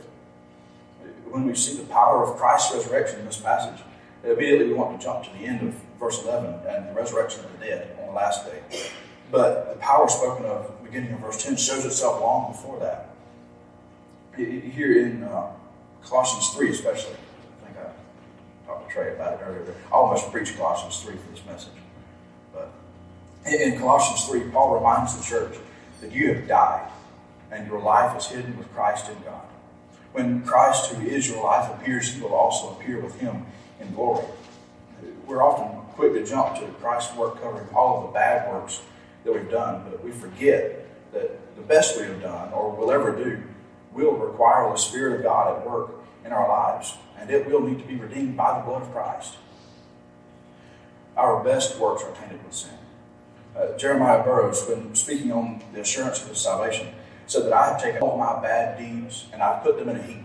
When 1.26 1.46
we 1.46 1.56
see 1.56 1.76
the 1.78 1.84
power 1.84 2.24
of 2.24 2.38
Christ's 2.38 2.76
resurrection 2.76 3.20
in 3.20 3.26
this 3.26 3.38
passage, 3.38 3.84
immediately 4.24 4.68
we 4.68 4.74
want 4.74 5.00
to 5.00 5.04
jump 5.04 5.24
to 5.24 5.30
the 5.32 5.46
end 5.46 5.68
of 5.68 5.74
verse 6.00 6.24
11 6.24 6.68
and 6.68 6.90
the 6.90 6.94
resurrection 6.94 7.44
of 7.44 7.60
the 7.60 7.66
dead 7.66 7.98
on 8.00 8.08
the 8.08 8.14
last 8.14 8.46
day. 8.46 8.62
But 9.32 9.74
the 9.74 9.80
power 9.80 10.08
spoken 10.08 10.46
of 10.46 10.72
beginning 10.84 11.14
of 11.14 11.20
verse 11.20 11.44
10 11.44 11.58
shows 11.58 11.84
itself 11.86 12.22
long 12.22 12.52
before 12.52 12.80
that. 12.80 13.10
Here 14.38 15.06
in 15.06 15.24
uh, 15.24 15.48
Colossians 16.04 16.50
3, 16.50 16.70
especially, 16.70 17.16
I 17.16 17.66
think 17.66 17.78
I 17.80 18.68
talked 18.68 18.88
to 18.88 18.94
Trey 18.94 19.14
about 19.14 19.34
it 19.34 19.40
earlier. 19.44 19.74
I 19.88 19.92
almost 19.92 20.32
preached 20.32 20.56
Colossians 20.56 21.02
3 21.02 21.16
for 21.16 21.32
this 21.32 21.46
message. 21.46 21.74
But 22.54 22.72
in 23.46 23.80
Colossians 23.80 24.26
3, 24.26 24.52
Paul 24.52 24.76
reminds 24.76 25.18
the 25.18 25.24
church 25.24 25.56
that 26.06 26.16
you 26.16 26.34
have 26.34 26.48
died 26.48 26.88
and 27.52 27.68
your 27.68 27.80
life 27.80 28.16
is 28.18 28.28
hidden 28.28 28.56
with 28.58 28.72
Christ 28.74 29.10
in 29.10 29.16
God. 29.24 29.46
When 30.14 30.44
Christ, 30.44 30.92
who 30.92 31.06
is 31.06 31.28
your 31.28 31.44
life, 31.44 31.72
appears, 31.72 32.14
he 32.14 32.22
will 32.22 32.34
also 32.34 32.74
appear 32.74 33.00
with 33.00 33.20
him 33.20 33.46
in 33.80 33.94
glory. 33.94 34.26
We're 35.26 35.42
often 35.42 35.82
quick 35.94 36.14
to 36.14 36.24
jump 36.24 36.60
to 36.60 36.68
Christ's 36.80 37.16
work 37.16 37.42
covering 37.42 37.68
all 37.74 37.98
of 37.98 38.08
the 38.08 38.14
bad 38.14 38.52
works 38.52 38.82
that 39.24 39.34
we've 39.34 39.50
done, 39.50 39.84
but 39.90 40.04
we 40.04 40.12
forget 40.12 40.86
that 41.12 41.56
the 41.56 41.62
best 41.64 42.00
we 42.00 42.06
have 42.06 42.22
done 42.22 42.54
or 42.54 42.72
will 42.76 42.92
ever 42.92 43.16
do 43.16 43.42
will 43.92 44.12
require 44.12 44.70
the 44.70 44.78
Spirit 44.78 45.18
of 45.18 45.24
God 45.24 45.58
at 45.58 45.68
work 45.68 45.92
in 46.24 46.32
our 46.32 46.48
lives, 46.48 46.96
and 47.18 47.30
it 47.32 47.48
will 47.48 47.62
need 47.62 47.80
to 47.80 47.86
be 47.86 47.96
redeemed 47.96 48.38
by 48.38 48.60
the 48.60 48.66
blood 48.66 48.84
of 48.84 48.92
Christ. 48.92 49.38
Our 51.18 51.44
best 51.44 51.80
works 51.80 52.04
are 52.04 52.14
tainted 52.14 52.44
with 52.46 52.54
sin. 52.54 52.78
Uh, 53.56 53.78
Jeremiah 53.78 54.22
Burroughs, 54.24 54.68
when 54.68 54.94
speaking 54.96 55.32
on 55.32 55.64
the 55.74 55.82
assurance 55.82 56.22
of 56.22 56.30
his 56.30 56.40
salvation, 56.40 56.88
said 57.26 57.44
that 57.46 57.54
I 57.54 57.70
have 57.70 57.82
taken 57.82 58.02
all 58.02 58.18
my 58.18 58.42
bad 58.42 58.78
deeds 58.78 59.26
and 59.32 59.42
I've 59.42 59.64
put 59.64 59.78
them 59.78 59.90
in 59.90 59.96
a 59.96 60.04
heap. 60.04 60.24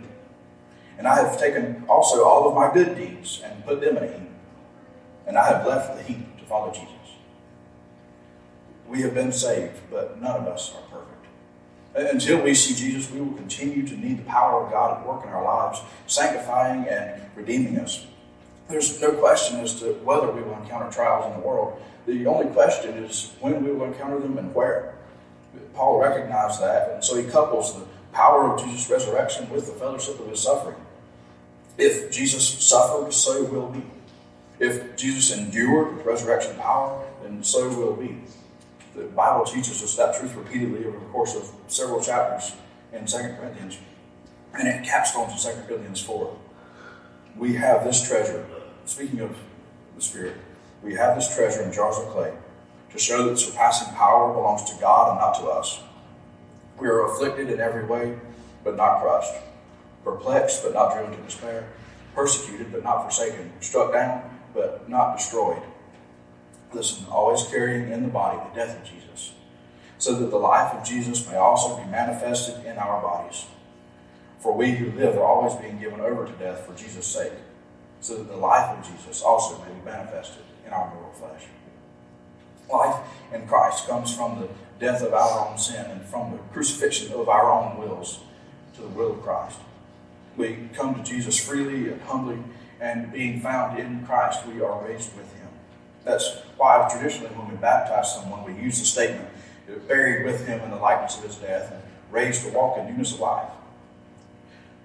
And 0.99 1.07
I 1.07 1.17
have 1.17 1.39
taken 1.39 1.85
also 1.89 2.25
all 2.25 2.49
of 2.49 2.55
my 2.55 2.75
good 2.75 2.97
deeds 2.97 3.41
and 3.45 3.65
put 3.65 3.81
them 3.81 3.97
in 3.97 4.03
a 4.03 4.07
heap. 4.07 4.31
And 5.27 5.39
I 5.39 5.47
have 5.47 5.67
left 5.67 5.97
the 5.97 6.03
heap 6.03 6.39
to 6.39 6.45
follow 6.45 6.73
Jesus. 6.73 6.89
We 8.89 9.03
have 9.03 9.15
been 9.15 9.33
saved, 9.33 9.79
but 9.91 10.21
none 10.21 10.41
of 10.41 10.49
us 10.49 10.75
are 10.75 10.83
perfect. 10.91 11.11
Until 11.95 12.43
we 12.43 12.55
see 12.55 12.75
Jesus, 12.75 13.11
we 13.11 13.21
will 13.21 13.35
continue 13.35 13.87
to 13.87 13.97
need 13.97 14.19
the 14.19 14.25
power 14.25 14.65
of 14.65 14.73
God 14.73 15.01
at 15.01 15.07
work 15.07 15.25
in 15.25 15.31
our 15.31 15.45
lives, 15.45 15.81
sanctifying 16.07 16.87
and 16.89 17.23
redeeming 17.37 17.79
us. 17.79 18.07
There's 18.69 19.01
no 19.01 19.13
question 19.13 19.61
as 19.61 19.81
to 19.81 19.95
whether 20.05 20.31
we 20.31 20.43
will 20.43 20.61
encounter 20.61 20.91
trials 20.93 21.33
in 21.33 21.41
the 21.41 21.47
world. 21.47 21.81
The 22.07 22.27
only 22.27 22.53
question 22.53 23.05
is 23.05 23.33
when 23.41 23.65
we 23.65 23.73
will 23.73 23.87
encounter 23.87 24.19
them 24.19 24.39
and 24.39 24.55
where. 24.55 24.95
Paul 25.75 26.01
recognized 26.01 26.61
that, 26.61 26.91
and 26.91 27.05
so 27.05 27.17
he 27.17 27.29
couples 27.29 27.75
the 27.75 27.87
power 28.13 28.53
of 28.53 28.63
Jesus' 28.63 28.91
resurrection 28.91 29.49
with 29.51 29.67
the 29.67 29.73
fellowship 29.73 30.19
of 30.21 30.29
his 30.29 30.41
suffering. 30.41 30.77
If 31.79 32.11
Jesus 32.11 32.47
suffered, 32.63 33.13
so 33.13 33.45
will 33.45 33.69
we. 33.69 33.83
If 34.59 34.97
Jesus 34.97 35.37
endured 35.37 36.05
resurrection 36.05 36.57
power, 36.57 37.05
then 37.23 37.43
so 37.43 37.69
will 37.69 37.95
we. 37.95 38.17
The 38.95 39.05
Bible 39.05 39.45
teaches 39.45 39.83
us 39.83 39.97
that 39.97 40.15
truth 40.19 40.35
repeatedly 40.35 40.85
over 40.85 40.99
the 40.99 41.07
course 41.07 41.35
of 41.35 41.51
several 41.69 42.03
chapters 42.03 42.53
in 42.93 43.07
2 43.07 43.17
Corinthians, 43.39 43.79
and 44.53 44.69
it 44.69 44.85
capstones 44.85 45.33
in 45.33 45.55
2 45.55 45.67
Corinthians 45.67 46.03
4. 46.03 46.37
We 47.37 47.55
have 47.55 47.85
this 47.85 48.07
treasure, 48.07 48.45
speaking 48.85 49.21
of 49.21 49.35
the 49.97 50.03
Spirit, 50.03 50.37
we 50.83 50.95
have 50.95 51.15
this 51.15 51.35
treasure 51.35 51.63
in 51.63 51.73
jars 51.73 51.99
of 51.99 52.09
clay 52.09 52.33
to 52.93 52.99
show 52.99 53.29
that 53.29 53.37
surpassing 53.39 53.93
power 53.95 54.33
belongs 54.33 54.65
to 54.71 54.81
God 54.81 55.11
and 55.11 55.21
not 55.21 55.35
to 55.41 55.47
us. 55.47 55.81
We 56.79 56.89
are 56.89 57.07
afflicted 57.07 57.51
in 57.51 57.61
every 57.61 57.85
way, 57.85 58.19
but 58.65 58.77
not 58.77 59.01
crushed, 59.01 59.35
perplexed, 60.05 60.63
but 60.63 60.75
not 60.75 60.95
driven 60.95 61.13
to 61.13 61.23
despair, 61.23 61.69
persecuted, 62.15 62.73
but 62.73 62.83
not 62.83 63.03
forsaken, 63.03 63.53
struck 63.61 63.93
down, 63.93 64.23
but 64.55 64.89
not 64.89 65.17
destroyed. 65.17 65.63
Listen, 66.73 67.07
always 67.11 67.43
carrying 67.45 67.91
in 67.91 68.03
the 68.03 68.09
body 68.09 68.39
the 68.49 68.61
death 68.61 68.77
of 68.77 68.85
Jesus, 68.85 69.35
so 69.99 70.15
that 70.15 70.31
the 70.31 70.37
life 70.37 70.73
of 70.73 70.85
Jesus 70.85 71.29
may 71.29 71.37
also 71.37 71.77
be 71.77 71.89
manifested 71.91 72.65
in 72.65 72.79
our 72.79 73.03
bodies. 73.03 73.47
For 74.39 74.57
we 74.57 74.71
who 74.73 74.91
live 74.93 75.17
are 75.17 75.25
always 75.25 75.55
being 75.57 75.79
given 75.79 76.01
over 76.01 76.27
to 76.27 76.33
death 76.33 76.67
for 76.67 76.75
Jesus' 76.75 77.07
sake, 77.07 77.33
so 78.01 78.17
that 78.17 78.29
the 78.29 78.37
life 78.37 78.79
of 78.79 78.97
Jesus 78.97 79.23
also 79.23 79.59
may 79.65 79.73
be 79.73 79.85
manifested 79.85 80.43
in 80.67 80.73
our 80.73 80.93
mortal 80.95 81.13
flesh. 81.13 81.45
Life 82.71 83.01
in 83.33 83.47
Christ 83.47 83.87
comes 83.87 84.15
from 84.15 84.41
the 84.41 84.49
death 84.79 85.03
of 85.03 85.13
our 85.13 85.49
own 85.49 85.59
sin 85.59 85.85
and 85.91 86.03
from 86.03 86.33
the 86.33 86.39
crucifixion 86.53 87.13
of 87.13 87.29
our 87.29 87.51
own 87.51 87.79
wills 87.79 88.21
to 88.75 88.83
the 88.83 88.89
will 88.89 89.13
of 89.13 89.23
Christ. 89.23 89.59
We 90.37 90.69
come 90.73 90.95
to 90.95 91.03
Jesus 91.03 91.39
freely 91.39 91.93
and 91.93 92.01
humbly, 92.03 92.39
and 92.81 93.13
being 93.13 93.41
found 93.41 93.79
in 93.79 94.07
Christ, 94.07 94.47
we 94.47 94.63
are 94.63 94.83
raised 94.87 95.15
with 95.17 95.31
him. 95.35 95.49
That's 96.05 96.39
why 96.57 96.89
traditionally 96.91 97.35
when 97.35 97.51
we 97.51 97.57
baptize 97.57 98.15
someone, 98.15 98.45
we 98.45 98.55
use 98.55 98.79
the 98.79 98.87
statement, 98.87 99.29
buried 99.87 100.25
with 100.25 100.47
him 100.47 100.61
in 100.61 100.71
the 100.71 100.77
likeness 100.77 101.19
of 101.19 101.25
his 101.25 101.37
death 101.37 101.73
and 101.73 101.83
raised 102.11 102.45
to 102.45 102.51
walk 102.51 102.79
in 102.79 102.87
newness 102.87 103.13
of 103.13 103.21
life. 103.21 103.51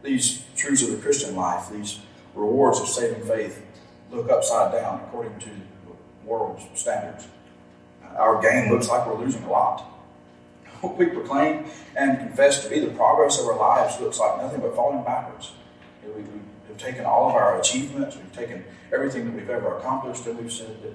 These 0.03 0.43
truths 0.57 0.83
of 0.83 0.91
the 0.91 0.97
Christian 0.97 1.35
life, 1.35 1.69
these 1.71 1.99
rewards 2.35 2.79
of 2.79 2.87
saving 2.87 3.23
faith, 3.25 3.65
look 4.11 4.29
upside 4.29 4.71
down 4.71 5.01
according 5.01 5.39
to 5.39 5.49
the 5.49 6.25
world's 6.25 6.63
standards 6.73 7.27
our 8.17 8.41
gain 8.41 8.71
looks 8.71 8.87
like 8.87 9.05
we're 9.05 9.19
losing 9.19 9.43
a 9.43 9.49
lot. 9.49 9.83
What 10.81 10.97
we 10.97 11.07
proclaim 11.07 11.65
and 11.95 12.19
confess 12.19 12.63
to 12.63 12.69
be 12.69 12.79
the 12.79 12.91
progress 12.91 13.39
of 13.39 13.47
our 13.47 13.57
lives 13.57 13.99
looks 13.99 14.19
like 14.19 14.37
nothing 14.41 14.59
but 14.59 14.75
falling 14.75 15.03
backwards. 15.03 15.53
We, 16.03 16.21
we 16.21 16.39
have 16.67 16.77
taken 16.77 17.05
all 17.05 17.29
of 17.29 17.35
our 17.35 17.59
achievements, 17.59 18.17
we've 18.17 18.33
taken 18.33 18.63
everything 18.93 19.25
that 19.25 19.33
we've 19.33 19.49
ever 19.49 19.77
accomplished, 19.77 20.27
and 20.27 20.37
we've 20.37 20.51
said 20.51 20.83
that 20.83 20.93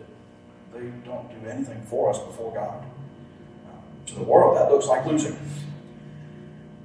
they 0.75 0.87
don't 1.05 1.29
do 1.43 1.49
anything 1.49 1.83
for 1.87 2.11
us 2.11 2.19
before 2.19 2.55
God. 2.55 2.85
Uh, 3.67 4.07
to 4.07 4.15
the 4.15 4.23
world, 4.23 4.57
that 4.59 4.71
looks 4.71 4.87
like 4.87 5.07
losing. 5.07 5.37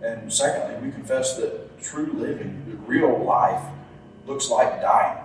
And 0.02 0.32
secondly, 0.34 0.88
we 0.88 0.92
confess 0.92 1.36
that 1.38 1.80
true 1.84 2.12
living, 2.14 2.64
the 2.68 2.78
real 2.78 3.24
life, 3.24 3.62
looks 4.26 4.50
like 4.50 4.82
dying. 4.82 5.22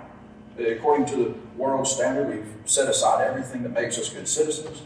According 0.58 1.06
to 1.06 1.16
the 1.16 1.34
world 1.56 1.86
standard, 1.86 2.28
we've 2.28 2.54
set 2.70 2.88
aside 2.88 3.26
everything 3.26 3.62
that 3.62 3.70
makes 3.70 3.98
us 3.98 4.10
good 4.10 4.28
citizens 4.28 4.82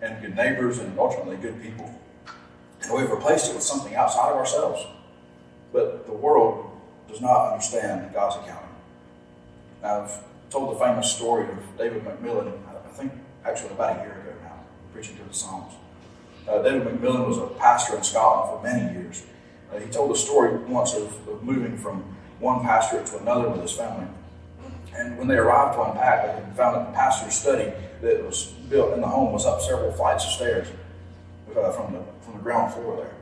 and 0.00 0.20
good 0.22 0.36
neighbors 0.36 0.78
and 0.78 0.96
ultimately 0.98 1.36
good 1.36 1.60
people. 1.60 1.92
And 2.82 2.92
we've 2.92 3.10
replaced 3.10 3.50
it 3.50 3.54
with 3.54 3.64
something 3.64 3.94
outside 3.94 4.30
of 4.30 4.36
ourselves. 4.36 4.86
But 5.72 6.06
the 6.06 6.12
world 6.12 6.70
does 7.08 7.20
not 7.20 7.52
understand 7.52 8.12
God's 8.12 8.36
accounting. 8.36 8.68
Now, 9.82 10.02
I've 10.02 10.22
told 10.50 10.74
the 10.74 10.84
famous 10.84 11.10
story 11.12 11.48
of 11.48 11.58
David 11.76 12.04
McMillan, 12.04 12.52
I 12.68 12.88
think 12.90 13.12
actually 13.44 13.70
about 13.70 13.98
a 13.98 14.02
year 14.02 14.12
ago 14.12 14.32
now, 14.42 14.60
preaching 14.92 15.16
to 15.16 15.24
the 15.24 15.34
Psalms. 15.34 15.74
Uh, 16.48 16.62
David 16.62 16.86
McMillan 16.86 17.26
was 17.26 17.38
a 17.38 17.46
pastor 17.58 17.96
in 17.96 18.04
Scotland 18.04 18.50
for 18.50 18.62
many 18.62 18.92
years. 18.92 19.24
Uh, 19.72 19.78
he 19.78 19.90
told 19.90 20.12
a 20.12 20.16
story 20.16 20.56
once 20.64 20.94
of, 20.94 21.28
of 21.28 21.42
moving 21.42 21.76
from 21.76 22.15
one 22.38 22.62
pastorate 22.62 23.06
to 23.06 23.18
another 23.18 23.48
with 23.48 23.62
his 23.62 23.72
family. 23.72 24.06
And 24.94 25.18
when 25.18 25.28
they 25.28 25.36
arrived 25.36 25.76
to 25.76 25.82
unpack, 25.82 26.26
they 26.26 26.56
found 26.56 26.76
that 26.76 26.86
the 26.86 26.92
pastor's 26.92 27.34
study 27.34 27.72
that 28.02 28.24
was 28.24 28.46
built 28.70 28.94
in 28.94 29.00
the 29.00 29.06
home 29.06 29.32
was 29.32 29.46
up 29.46 29.60
several 29.60 29.92
flights 29.92 30.24
of 30.24 30.30
stairs 30.30 30.68
uh, 31.56 31.70
from, 31.72 31.92
the, 31.92 32.00
from 32.22 32.34
the 32.34 32.42
ground 32.42 32.72
floor 32.72 32.96
there. 32.96 33.14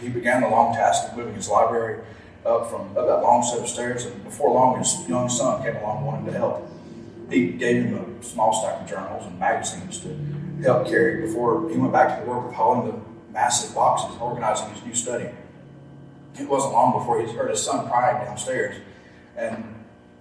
He 0.00 0.08
began 0.08 0.40
the 0.40 0.48
long 0.48 0.74
task 0.74 1.10
of 1.10 1.16
moving 1.16 1.34
his 1.34 1.48
library 1.48 2.02
up 2.44 2.68
from 2.70 2.96
up 2.96 3.06
that 3.06 3.22
long 3.22 3.42
set 3.42 3.60
of 3.60 3.68
stairs, 3.68 4.04
and 4.04 4.24
before 4.24 4.52
long, 4.52 4.78
his 4.78 5.08
young 5.08 5.28
son 5.28 5.62
came 5.62 5.76
along 5.76 6.04
wanting 6.04 6.26
to 6.26 6.32
help. 6.32 6.68
He 7.30 7.52
gave 7.52 7.84
him 7.84 8.18
a 8.20 8.24
small 8.24 8.52
stack 8.52 8.82
of 8.82 8.88
journals 8.88 9.26
and 9.26 9.38
magazines 9.38 10.00
to 10.00 10.16
help 10.62 10.86
carry 10.88 11.26
before 11.26 11.70
he 11.70 11.76
went 11.76 11.92
back 11.92 12.18
to 12.18 12.24
the 12.24 12.30
work 12.30 12.46
of 12.46 12.52
hauling 12.52 12.90
the 12.90 12.98
massive 13.32 13.74
boxes, 13.74 14.16
organizing 14.20 14.68
his 14.70 14.84
new 14.84 14.94
study. 14.94 15.28
It 16.38 16.48
wasn't 16.48 16.72
long 16.72 16.98
before 16.98 17.20
he 17.20 17.32
heard 17.32 17.50
his 17.50 17.62
son 17.62 17.88
crying 17.88 18.24
downstairs, 18.24 18.76
and 19.36 19.64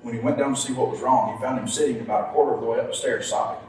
when 0.01 0.13
he 0.13 0.19
went 0.19 0.37
down 0.37 0.55
to 0.55 0.59
see 0.59 0.73
what 0.73 0.89
was 0.89 1.01
wrong, 1.01 1.35
he 1.35 1.41
found 1.41 1.59
him 1.59 1.67
sitting 1.67 2.01
about 2.01 2.29
a 2.29 2.31
quarter 2.31 2.55
of 2.55 2.61
the 2.61 2.65
way 2.65 2.79
up 2.79 2.89
the 2.89 2.95
stairs 2.95 3.29
sobbing. 3.29 3.61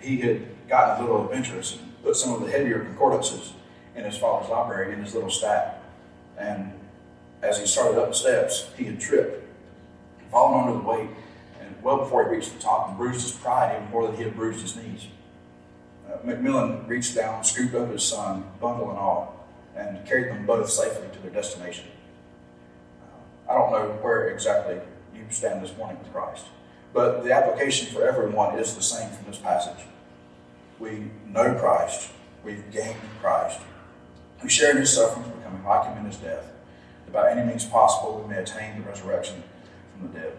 He 0.00 0.18
had 0.18 0.42
gotten 0.68 1.04
a 1.04 1.06
little 1.06 1.24
adventurous 1.24 1.76
and 1.76 2.02
put 2.02 2.16
some 2.16 2.34
of 2.34 2.42
the 2.42 2.50
heavier 2.50 2.80
concordances 2.80 3.52
in 3.94 4.04
his 4.04 4.16
father's 4.16 4.50
library 4.50 4.92
in 4.92 5.02
his 5.02 5.14
little 5.14 5.30
stack. 5.30 5.80
And 6.36 6.72
as 7.42 7.58
he 7.58 7.66
started 7.66 8.00
up 8.00 8.08
the 8.08 8.14
steps, 8.14 8.70
he 8.76 8.84
had 8.84 9.00
tripped, 9.00 9.44
fallen 10.30 10.66
under 10.66 10.78
the 10.78 10.86
weight, 10.86 11.10
and 11.60 11.82
well 11.82 11.98
before 11.98 12.24
he 12.24 12.36
reached 12.36 12.52
the 12.52 12.58
top, 12.58 12.88
and 12.88 12.98
bruised 12.98 13.22
his 13.22 13.32
pride 13.32 13.76
even 13.76 13.90
more 13.90 14.06
than 14.06 14.16
he 14.16 14.24
had 14.24 14.34
bruised 14.34 14.60
his 14.60 14.76
knees. 14.76 15.06
Uh, 16.08 16.18
McMillan 16.26 16.86
reached 16.88 17.14
down, 17.14 17.44
scooped 17.44 17.74
up 17.74 17.90
his 17.90 18.02
son, 18.02 18.44
bundle 18.60 18.90
and 18.90 18.98
all, 18.98 19.33
and 19.76 20.06
carried 20.06 20.30
them 20.30 20.46
both 20.46 20.70
safely 20.70 21.06
to 21.12 21.18
their 21.20 21.30
destination. 21.30 21.86
Uh, 23.02 23.52
I 23.52 23.58
don't 23.58 23.72
know 23.72 23.98
where 24.02 24.28
exactly 24.28 24.78
you 25.14 25.22
stand 25.30 25.62
this 25.62 25.76
morning 25.76 25.98
with 25.98 26.12
Christ. 26.12 26.46
But 26.92 27.24
the 27.24 27.32
application 27.32 27.92
for 27.92 28.06
everyone 28.06 28.58
is 28.58 28.74
the 28.74 28.82
same 28.82 29.10
from 29.10 29.26
this 29.26 29.38
passage. 29.38 29.84
We 30.78 31.10
know 31.26 31.54
Christ, 31.54 32.12
we've 32.44 32.70
gained 32.70 32.96
Christ. 33.20 33.60
We 34.42 34.48
share 34.48 34.70
in 34.72 34.76
his 34.78 34.92
sufferings, 34.92 35.28
becoming 35.28 35.64
like 35.64 35.86
him 35.86 35.98
in 35.98 36.04
his 36.04 36.16
death, 36.18 36.52
that 37.04 37.12
by 37.12 37.30
any 37.30 37.46
means 37.46 37.64
possible 37.64 38.20
we 38.20 38.32
may 38.32 38.42
attain 38.42 38.80
the 38.80 38.88
resurrection 38.88 39.42
from 39.92 40.08
the 40.12 40.18
dead. 40.18 40.36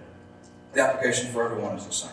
The 0.74 0.82
application 0.82 1.32
for 1.32 1.44
everyone 1.44 1.76
is 1.76 1.86
the 1.86 1.94
same. 1.94 2.12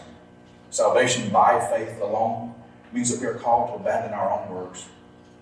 Salvation 0.71 1.31
by 1.31 1.61
faith 1.69 2.01
alone 2.01 2.55
means 2.93 3.11
that 3.11 3.21
we 3.21 3.27
are 3.27 3.35
called 3.35 3.69
to 3.69 3.75
abandon 3.75 4.13
our 4.13 4.31
own 4.31 4.49
works. 4.55 4.87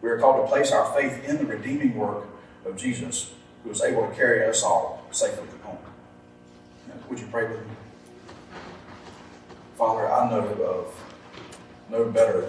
We 0.03 0.09
are 0.09 0.19
called 0.19 0.47
to 0.47 0.51
place 0.51 0.73
our 0.73 0.93
faith 0.95 1.25
in 1.25 1.37
the 1.37 1.47
redeeming 1.47 1.95
work 1.95 2.25
of 2.65 2.77
Jesus, 2.77 3.33
who 3.65 3.71
is 3.71 3.83
able 3.83 4.09
to 4.09 4.15
carry 4.15 4.47
us 4.47 4.63
all 4.63 5.07
safely 5.11 5.47
home. 5.63 5.79
would 7.09 7.19
you 7.19 7.27
pray 7.31 7.47
with 7.47 7.59
me? 7.59 7.75
Father, 9.77 10.11
I 10.11 10.31
know 10.31 10.41
of 10.65 10.95
no 11.91 12.05
better 12.07 12.49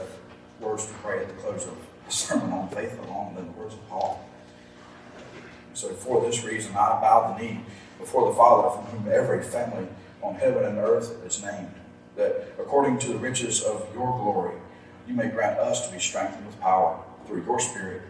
words 0.60 0.86
to 0.86 0.94
pray 0.96 1.20
at 1.20 1.28
the 1.28 1.34
close 1.36 1.66
of 1.66 1.76
a 2.08 2.12
sermon 2.12 2.52
on 2.52 2.70
faith 2.70 2.98
alone 3.00 3.36
than 3.36 3.46
the 3.48 3.52
words 3.52 3.74
of 3.74 3.90
Paul. 3.90 4.26
So 5.74 5.90
for 5.90 6.22
this 6.22 6.44
reason, 6.44 6.72
I 6.74 7.02
bow 7.02 7.36
the 7.36 7.44
knee 7.44 7.62
before 8.00 8.30
the 8.30 8.36
Father 8.36 8.70
from 8.70 8.86
whom 8.86 9.12
every 9.12 9.44
family 9.44 9.88
on 10.22 10.36
heaven 10.36 10.64
and 10.64 10.78
earth 10.78 11.26
is 11.26 11.42
named, 11.42 11.74
that 12.16 12.54
according 12.60 13.00
to 13.00 13.08
the 13.10 13.18
riches 13.18 13.62
of 13.64 13.88
your 13.94 14.18
glory, 14.20 14.56
you 15.08 15.14
may 15.14 15.28
grant 15.28 15.60
us 15.60 15.88
to 15.88 15.94
be 15.94 16.00
strengthened 16.00 16.46
with 16.46 16.60
power 16.60 17.00
through 17.28 17.44
your 17.44 17.60
Spirit 17.60 18.02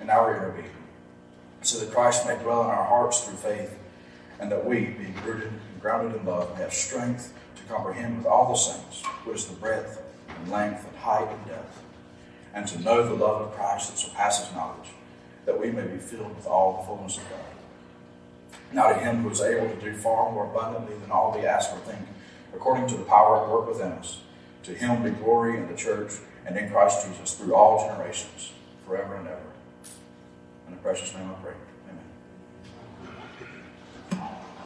in 0.00 0.10
our 0.10 0.36
inner 0.36 0.50
being, 0.50 0.70
so 1.62 1.78
that 1.78 1.92
Christ 1.92 2.26
may 2.26 2.36
dwell 2.36 2.62
in 2.64 2.70
our 2.70 2.84
hearts 2.84 3.20
through 3.20 3.36
faith, 3.36 3.78
and 4.40 4.50
that 4.50 4.64
we, 4.64 4.86
being 4.86 5.14
rooted 5.24 5.48
and 5.48 5.80
grounded 5.80 6.20
in 6.20 6.26
love, 6.26 6.54
may 6.54 6.62
have 6.62 6.74
strength 6.74 7.32
to 7.56 7.62
comprehend 7.64 8.18
with 8.18 8.26
all 8.26 8.50
the 8.50 8.58
saints 8.58 9.04
what 9.24 9.36
is 9.36 9.46
the 9.46 9.54
breadth 9.54 10.02
and 10.28 10.50
length 10.50 10.86
and 10.86 10.96
height 10.96 11.28
and 11.28 11.46
depth, 11.46 11.82
and 12.54 12.66
to 12.66 12.80
know 12.80 13.06
the 13.06 13.14
love 13.14 13.42
of 13.42 13.52
Christ 13.54 13.90
that 13.90 13.98
surpasses 13.98 14.52
knowledge, 14.54 14.90
that 15.46 15.60
we 15.60 15.70
may 15.70 15.86
be 15.86 15.98
filled 15.98 16.34
with 16.36 16.46
all 16.46 16.78
the 16.78 16.86
fullness 16.86 17.18
of 17.18 17.28
God. 17.30 18.58
Now 18.72 18.88
to 18.88 18.98
him 18.98 19.22
who 19.22 19.30
is 19.30 19.40
able 19.40 19.68
to 19.68 19.80
do 19.80 19.94
far 19.96 20.32
more 20.32 20.46
abundantly 20.46 20.96
than 20.98 21.10
all 21.10 21.36
we 21.38 21.46
ask 21.46 21.72
or 21.72 21.78
think, 21.78 22.06
according 22.54 22.86
to 22.88 22.96
the 22.96 23.04
power 23.04 23.42
at 23.42 23.50
work 23.50 23.68
within 23.68 23.92
us, 23.92 24.20
to 24.64 24.72
him 24.74 25.02
be 25.02 25.10
glory 25.10 25.58
in 25.58 25.68
the 25.68 25.76
church 25.76 26.12
and 26.46 26.56
in 26.56 26.70
Christ 26.70 27.06
Jesus 27.06 27.34
through 27.34 27.54
all 27.54 27.88
generations, 27.88 28.52
forever 28.86 29.16
and 29.16 29.28
ever. 29.28 29.38
In 30.66 30.74
the 30.74 30.80
precious 30.80 31.14
name 31.14 31.30
I 31.30 31.34
pray. 31.42 31.54